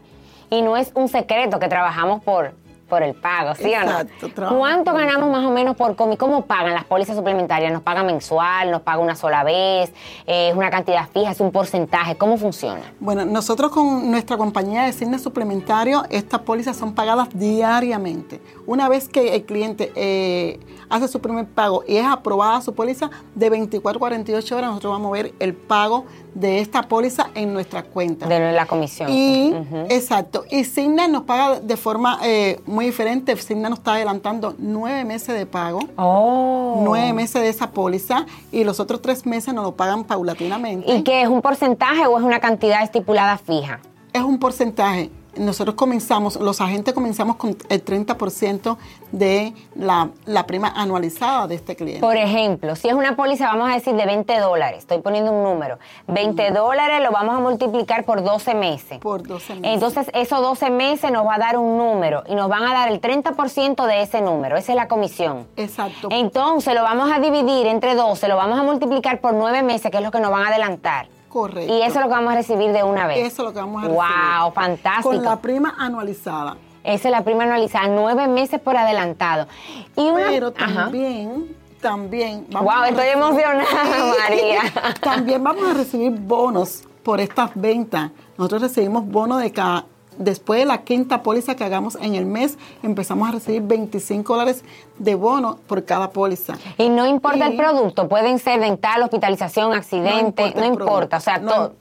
Y 0.49 0.61
no 0.61 0.77
es 0.77 0.91
un 0.95 1.09
secreto 1.09 1.59
que 1.59 1.67
trabajamos 1.67 2.23
por 2.23 2.53
por 2.89 3.03
el 3.03 3.13
pago, 3.13 3.55
¿sí 3.55 3.71
o 3.73 3.85
no? 3.85 4.57
¿Cuánto 4.57 4.93
ganamos 4.93 5.29
más 5.29 5.45
o 5.45 5.51
menos 5.51 5.77
por 5.77 5.95
comi? 5.95 6.17
¿Cómo 6.17 6.45
pagan 6.45 6.73
las 6.73 6.83
pólizas 6.83 7.15
suplementarias? 7.15 7.71
¿Nos 7.71 7.83
pagan 7.83 8.07
mensual? 8.07 8.71
¿Nos 8.71 8.81
paga 8.81 8.99
una 8.99 9.15
sola 9.15 9.43
vez? 9.43 9.93
¿Es 10.25 10.53
una 10.55 10.69
cantidad 10.69 11.07
fija? 11.13 11.31
¿Es 11.31 11.39
un 11.39 11.51
porcentaje? 11.51 12.17
¿Cómo 12.17 12.37
funciona? 12.37 12.81
Bueno, 12.99 13.23
nosotros 13.23 13.71
con 13.71 14.09
nuestra 14.11 14.35
compañía 14.35 14.83
de 14.83 14.93
cine 14.93 15.19
suplementario, 15.19 16.03
estas 16.09 16.41
pólizas 16.41 16.75
son 16.75 16.93
pagadas 16.93 17.29
diariamente. 17.31 18.41
Una 18.65 18.89
vez 18.89 19.07
que 19.07 19.35
el 19.35 19.45
cliente 19.45 19.91
eh, 19.95 20.59
hace 20.89 21.07
su 21.07 21.19
primer 21.19 21.45
pago 21.47 21.83
y 21.87 21.97
es 21.97 22.05
aprobada 22.05 22.61
su 22.61 22.73
póliza, 22.73 23.09
de 23.35 23.49
24 23.49 23.97
a 23.97 23.99
48 23.99 24.57
horas 24.57 24.69
nosotros 24.69 24.93
vamos 24.93 25.09
a 25.09 25.11
ver 25.11 25.33
el 25.39 25.53
pago 25.53 26.05
de 26.33 26.59
esta 26.59 26.83
póliza 26.83 27.29
en 27.35 27.53
nuestra 27.53 27.83
cuenta. 27.83 28.27
De 28.27 28.51
la 28.51 28.65
comisión. 28.65 29.09
Y, 29.09 29.53
exacto. 29.89 30.45
Y 30.49 30.63
Signa 30.63 31.07
nos 31.07 31.23
paga 31.23 31.59
de 31.59 31.77
forma 31.77 32.19
eh, 32.23 32.59
muy 32.65 32.85
diferente. 32.85 33.35
Signa 33.37 33.69
nos 33.69 33.79
está 33.79 33.93
adelantando 33.93 34.55
nueve 34.57 35.03
meses 35.05 35.35
de 35.35 35.45
pago. 35.45 35.79
Oh. 35.95 36.81
Nueve 36.83 37.13
meses 37.13 37.41
de 37.41 37.49
esa 37.49 37.71
póliza 37.71 38.25
y 38.51 38.63
los 38.63 38.79
otros 38.79 39.01
tres 39.01 39.25
meses 39.25 39.53
nos 39.53 39.63
lo 39.63 39.75
pagan 39.75 40.03
paulatinamente. 40.03 40.91
¿Y 40.91 41.03
qué 41.03 41.21
es 41.21 41.27
un 41.27 41.41
porcentaje 41.41 42.05
o 42.07 42.17
es 42.17 42.23
una 42.23 42.39
cantidad 42.39 42.83
estipulada 42.83 43.37
fija? 43.37 43.79
Es 44.13 44.21
un 44.21 44.39
porcentaje 44.39 45.11
nosotros 45.39 45.75
comenzamos, 45.75 46.35
los 46.35 46.61
agentes 46.61 46.93
comenzamos 46.93 47.37
con 47.37 47.57
el 47.69 47.83
30% 47.83 48.77
de 49.11 49.53
la, 49.75 50.09
la, 50.25 50.45
prima 50.45 50.71
anualizada 50.75 51.47
de 51.47 51.55
este 51.55 51.75
cliente. 51.75 52.01
Por 52.01 52.17
ejemplo, 52.17 52.75
si 52.75 52.89
es 52.89 52.93
una 52.93 53.15
póliza, 53.15 53.47
vamos 53.47 53.69
a 53.69 53.73
decir, 53.73 53.95
de 53.95 54.05
20 54.05 54.39
dólares, 54.39 54.79
estoy 54.79 54.99
poniendo 54.99 55.31
un 55.31 55.43
número, 55.43 55.79
20 56.07 56.51
dólares 56.51 57.01
lo 57.01 57.11
vamos 57.11 57.35
a 57.35 57.39
multiplicar 57.39 58.03
por 58.03 58.23
12 58.23 58.53
meses. 58.53 58.99
Por 58.99 59.23
12 59.23 59.55
meses. 59.55 59.73
Entonces, 59.73 60.07
esos 60.13 60.41
12 60.41 60.69
meses 60.69 61.11
nos 61.11 61.25
va 61.25 61.35
a 61.35 61.39
dar 61.39 61.57
un 61.57 61.77
número 61.77 62.23
y 62.27 62.35
nos 62.35 62.49
van 62.49 62.63
a 62.63 62.73
dar 62.73 62.91
el 62.91 63.01
30% 63.01 63.85
de 63.85 64.01
ese 64.01 64.21
número, 64.21 64.57
esa 64.57 64.73
es 64.73 64.75
la 64.75 64.87
comisión. 64.87 65.47
Exacto. 65.55 66.09
Entonces, 66.11 66.75
lo 66.75 66.83
vamos 66.83 67.11
a 67.11 67.19
dividir 67.19 67.67
entre 67.67 67.95
12, 67.95 68.27
lo 68.27 68.35
vamos 68.35 68.59
a 68.59 68.63
multiplicar 68.63 69.21
por 69.21 69.33
9 69.33 69.63
meses, 69.63 69.89
que 69.89 69.97
es 69.97 70.03
lo 70.03 70.11
que 70.11 70.19
nos 70.19 70.31
van 70.31 70.43
a 70.43 70.47
adelantar. 70.49 71.07
Correcto. 71.29 71.73
Y 71.73 71.81
eso 71.81 71.87
es 71.87 71.95
lo 71.95 72.03
que 72.03 72.15
vamos 72.15 72.33
a 72.33 72.35
recibir 72.35 72.71
de 72.71 72.83
una 72.83 73.07
vez. 73.07 73.19
Eso 73.19 73.43
es 73.43 73.47
lo 73.47 73.53
que 73.53 73.59
vamos 73.59 73.83
a 73.83 73.87
recibir. 73.87 74.03
¡Wow! 74.41 74.51
Fantástico. 74.51 75.09
Con 75.09 75.23
la 75.23 75.39
prima 75.39 75.75
anualizada. 75.77 76.57
Esa 76.83 77.07
es 77.09 77.11
la 77.11 77.23
prima 77.23 77.43
anualizada, 77.43 77.87
nueve 77.87 78.27
meses 78.27 78.59
por 78.59 78.75
adelantado. 78.75 79.47
Y 79.95 80.09
Pero 80.11 80.51
también, 80.51 81.55
también. 81.81 82.47
Vamos 82.49 82.73
wow, 82.73 82.83
estoy 82.85 83.07
emocionada, 83.07 84.13
María. 84.29 84.61
también 85.01 85.43
vamos 85.43 85.63
a 85.69 85.73
recibir 85.73 86.11
bonos 86.11 86.83
por 87.03 87.19
estas 87.19 87.51
ventas. 87.53 88.11
Nosotros 88.37 88.61
recibimos 88.63 89.05
bonos 89.05 89.41
de 89.41 89.51
cada 89.51 89.85
después 90.19 90.59
de 90.59 90.65
la 90.65 90.83
quinta 90.83 91.23
póliza 91.23 91.55
que 91.55 91.63
hagamos 91.63 91.95
en 91.95 92.13
el 92.13 92.25
mes, 92.25 92.57
empezamos 92.83 93.27
a 93.27 93.31
recibir 93.31 93.63
25 93.63 94.33
dólares 94.33 94.63
de 94.99 95.15
bono 95.15 95.57
por 95.65 95.85
cada 95.85 96.11
póliza. 96.11 96.55
Y 96.77 96.89
no 96.89 97.07
importa 97.07 97.47
el 97.47 97.55
producto, 97.55 98.07
pueden 98.07 98.37
ser 98.37 98.59
dental, 98.59 99.01
hospitalización, 99.01 99.73
accidente, 99.73 100.53
no 100.55 100.65
importa, 100.65 101.17
o 101.17 101.21
sea, 101.21 101.41
todo, 101.41 101.73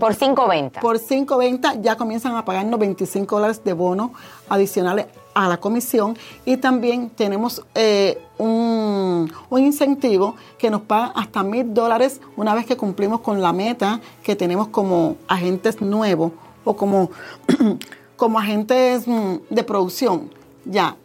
por 0.00 0.14
cinco 0.14 0.48
ventas. 0.48 0.82
Por 0.82 0.98
cinco 0.98 1.38
ventas 1.38 1.80
ya 1.80 1.96
comienzan 1.96 2.36
a 2.36 2.44
pagarnos 2.44 2.78
25 2.78 3.36
dólares 3.36 3.62
de 3.64 3.72
bono 3.72 4.12
adicionales 4.48 5.06
a 5.34 5.48
la 5.48 5.56
comisión 5.58 6.16
y 6.44 6.56
también 6.58 7.10
tenemos 7.10 7.64
eh, 7.74 8.20
un, 8.38 9.32
un, 9.50 9.64
incentivo 9.64 10.36
que 10.58 10.70
nos 10.70 10.82
paga 10.82 11.12
hasta 11.16 11.42
mil 11.42 11.74
dólares 11.74 12.20
una 12.36 12.54
vez 12.54 12.66
que 12.66 12.76
cumplimos 12.76 13.20
con 13.20 13.42
la 13.42 13.52
meta 13.52 14.00
que 14.22 14.36
tenemos 14.36 14.68
como 14.68 15.16
agentes 15.26 15.80
nuevos 15.80 16.32
o 16.64 16.76
como, 16.76 17.10
como 18.16 18.38
agentes 18.38 19.06
mm, 19.06 19.36
de 19.50 19.62
producción. 19.62 20.30
Ya, 20.64 20.96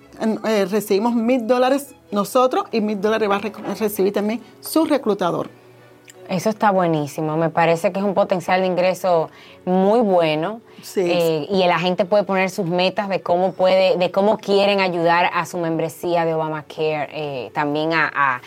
eh, 0.46 0.66
recibimos 0.66 1.14
mil 1.14 1.48
dólares 1.48 1.96
nosotros 2.12 2.66
y 2.72 2.82
mil 2.82 3.00
dólares 3.00 3.30
va 3.30 3.36
a 3.36 3.76
recibir 3.76 4.14
también 4.14 4.42
su 4.62 4.86
reclutador. 4.86 5.50
Eso 6.28 6.50
está 6.50 6.72
buenísimo. 6.72 7.38
Me 7.38 7.50
parece 7.50 7.92
que 7.92 8.00
es 8.00 8.06
un 8.06 8.14
potencial 8.14 8.62
de 8.62 8.68
ingreso 8.68 9.30
muy 9.66 10.00
bueno. 10.00 10.62
Eh, 10.96 11.48
y 11.50 11.66
la 11.66 11.80
gente 11.80 12.06
puede 12.06 12.24
poner 12.24 12.50
sus 12.50 12.66
metas 12.66 13.10
de 13.10 13.22
cómo 13.22 13.54
puede, 13.54 13.98
de 13.98 14.12
cómo 14.12 14.38
quieren 14.38 14.80
ayudar 14.80 15.30
a 15.34 15.46
su 15.46 15.58
membresía 15.58 16.26
de 16.26 16.34
Obamacare, 16.34 17.10
eh, 17.12 17.52
también 17.54 17.92
a, 17.94 18.42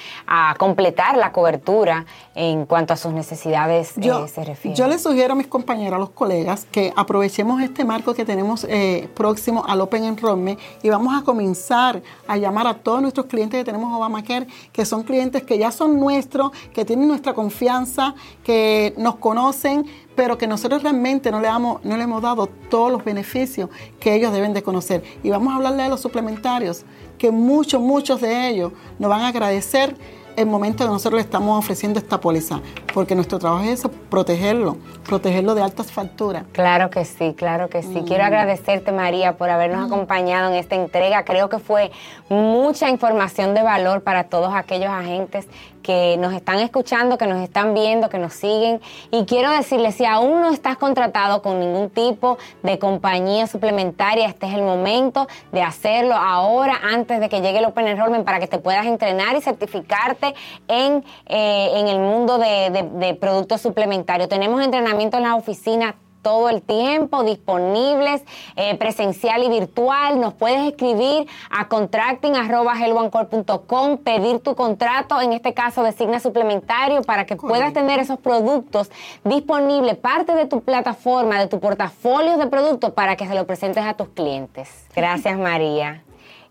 completar 0.58 1.16
la 1.16 1.32
cobertura 1.32 2.04
en 2.34 2.66
cuanto 2.66 2.92
a 2.92 2.96
sus 2.96 3.12
necesidades 3.12 3.92
yo, 3.96 4.24
eh, 4.24 4.28
se 4.28 4.44
refiere. 4.44 4.76
Yo 4.76 4.86
les 4.86 5.02
sugiero 5.02 5.32
a 5.32 5.36
mis 5.36 5.46
compañeros, 5.46 5.94
a 5.94 5.98
los 5.98 6.10
colegas, 6.10 6.66
que 6.70 6.92
aprovechemos 6.96 7.62
este 7.62 7.84
marco 7.84 8.14
que 8.14 8.24
tenemos 8.24 8.66
próximo 9.14 9.64
al 9.66 9.80
Open 9.80 10.04
Enrollment 10.04 10.58
y 10.82 10.88
vamos 10.88 11.14
a 11.20 11.24
comenzar 11.24 12.02
a 12.26 12.36
llamar 12.36 12.66
a 12.66 12.74
todos 12.74 13.02
nuestros 13.02 13.26
clientes 13.26 13.58
que 13.58 13.64
tenemos 13.64 13.94
Obamacare, 13.94 14.46
que 14.72 14.84
son 14.84 15.02
clientes 15.02 15.42
que 15.42 15.58
ya 15.58 15.70
son 15.70 15.98
nuestros, 15.98 16.52
que 16.72 16.84
tienen 16.84 17.08
nuestra 17.08 17.34
confianza, 17.34 18.14
que 18.44 18.94
nos 18.96 19.16
conocen 19.16 19.86
pero 20.14 20.38
que 20.38 20.46
nosotros 20.46 20.82
realmente 20.82 21.30
no 21.30 21.40
le, 21.40 21.46
damos, 21.46 21.84
no 21.84 21.96
le 21.96 22.04
hemos 22.04 22.22
dado 22.22 22.46
todos 22.46 22.92
los 22.92 23.04
beneficios 23.04 23.70
que 24.00 24.14
ellos 24.14 24.32
deben 24.32 24.52
de 24.52 24.62
conocer. 24.62 25.02
Y 25.22 25.30
vamos 25.30 25.52
a 25.52 25.56
hablarle 25.56 25.84
de 25.84 25.88
los 25.88 26.00
suplementarios, 26.00 26.84
que 27.18 27.30
muchos, 27.30 27.80
muchos 27.80 28.20
de 28.20 28.48
ellos 28.48 28.72
nos 28.98 29.08
van 29.08 29.22
a 29.22 29.28
agradecer 29.28 29.96
el 30.36 30.46
momento 30.46 30.84
que 30.84 30.90
nosotros 30.90 31.18
le 31.18 31.22
estamos 31.22 31.58
ofreciendo 31.58 31.98
esta 31.98 32.20
póliza, 32.20 32.60
porque 32.94 33.14
nuestro 33.14 33.38
trabajo 33.38 33.64
es 33.64 33.80
eso, 33.80 33.90
protegerlo, 33.90 34.76
protegerlo 35.06 35.54
de 35.54 35.62
altas 35.62 35.92
facturas. 35.92 36.44
Claro 36.52 36.90
que 36.90 37.04
sí, 37.04 37.34
claro 37.36 37.68
que 37.68 37.82
sí. 37.82 38.02
Quiero 38.06 38.24
mm. 38.24 38.26
agradecerte, 38.26 38.92
María, 38.92 39.36
por 39.36 39.50
habernos 39.50 39.82
mm. 39.82 39.92
acompañado 39.92 40.50
en 40.50 40.56
esta 40.56 40.74
entrega. 40.74 41.24
Creo 41.24 41.48
que 41.48 41.58
fue 41.58 41.90
mucha 42.28 42.88
información 42.88 43.54
de 43.54 43.62
valor 43.62 44.02
para 44.02 44.24
todos 44.24 44.54
aquellos 44.54 44.90
agentes 44.90 45.46
que 45.82 46.16
nos 46.18 46.32
están 46.32 46.58
escuchando, 46.58 47.18
que 47.18 47.26
nos 47.26 47.40
están 47.40 47.74
viendo, 47.74 48.08
que 48.08 48.18
nos 48.18 48.34
siguen. 48.34 48.80
Y 49.10 49.24
quiero 49.24 49.50
decirles, 49.50 49.96
si 49.96 50.04
aún 50.04 50.40
no 50.40 50.50
estás 50.50 50.76
contratado 50.76 51.42
con 51.42 51.60
ningún 51.60 51.90
tipo 51.90 52.38
de 52.62 52.78
compañía 52.78 53.46
suplementaria, 53.46 54.26
este 54.26 54.46
es 54.46 54.54
el 54.54 54.62
momento 54.62 55.26
de 55.52 55.62
hacerlo 55.62 56.14
ahora, 56.14 56.80
antes 56.82 57.20
de 57.20 57.28
que 57.28 57.40
llegue 57.40 57.58
el 57.58 57.64
Open 57.66 57.88
Enrollment, 57.88 58.24
para 58.24 58.40
que 58.40 58.46
te 58.46 58.58
puedas 58.58 58.86
entrenar 58.86 59.36
y 59.36 59.40
certificarte 59.40 60.34
en, 60.68 61.04
eh, 61.26 61.70
en 61.74 61.88
el 61.88 61.98
mundo 61.98 62.38
de, 62.38 62.70
de, 62.70 62.88
de 63.06 63.14
productos 63.14 63.60
suplementarios. 63.60 64.28
Tenemos 64.28 64.62
entrenamiento 64.62 65.16
en 65.16 65.24
la 65.24 65.34
oficina 65.34 65.96
todo 66.22 66.48
el 66.48 66.62
tiempo, 66.62 67.24
disponibles 67.24 68.22
eh, 68.56 68.76
presencial 68.76 69.42
y 69.42 69.48
virtual. 69.48 70.20
Nos 70.20 70.34
puedes 70.34 70.66
escribir 70.66 71.26
a 71.50 71.68
contracting.com, 71.68 73.98
pedir 73.98 74.38
tu 74.40 74.54
contrato, 74.54 75.20
en 75.20 75.32
este 75.32 75.52
caso 75.52 75.82
de 75.82 75.92
Signa 75.92 76.20
Suplementario, 76.20 77.02
para 77.02 77.26
que 77.26 77.36
puedas 77.36 77.72
tener 77.72 77.98
esos 77.98 78.18
productos 78.18 78.90
disponibles, 79.24 79.96
parte 79.96 80.34
de 80.34 80.46
tu 80.46 80.62
plataforma, 80.62 81.38
de 81.38 81.48
tu 81.48 81.60
portafolio 81.60 82.38
de 82.38 82.46
productos, 82.46 82.92
para 82.92 83.16
que 83.16 83.26
se 83.26 83.34
lo 83.34 83.46
presentes 83.46 83.84
a 83.84 83.94
tus 83.94 84.08
clientes. 84.08 84.86
Gracias, 84.94 85.38
María. 85.38 86.04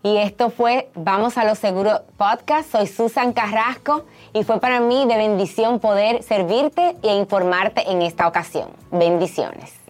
Y 0.04 0.16
esto 0.16 0.50
fue 0.50 0.90
Vamos 0.94 1.38
a 1.38 1.44
los 1.44 1.58
Seguros 1.58 2.00
Podcast. 2.16 2.72
Soy 2.72 2.88
Susan 2.88 3.32
Carrasco 3.32 4.04
y 4.32 4.44
fue 4.44 4.60
para 4.60 4.80
mí 4.80 5.04
de 5.06 5.16
bendición 5.16 5.80
poder 5.80 6.22
servirte 6.22 6.96
e 7.02 7.14
informarte 7.14 7.90
en 7.90 8.02
esta 8.02 8.26
ocasión. 8.26 8.68
Bendiciones. 8.90 9.81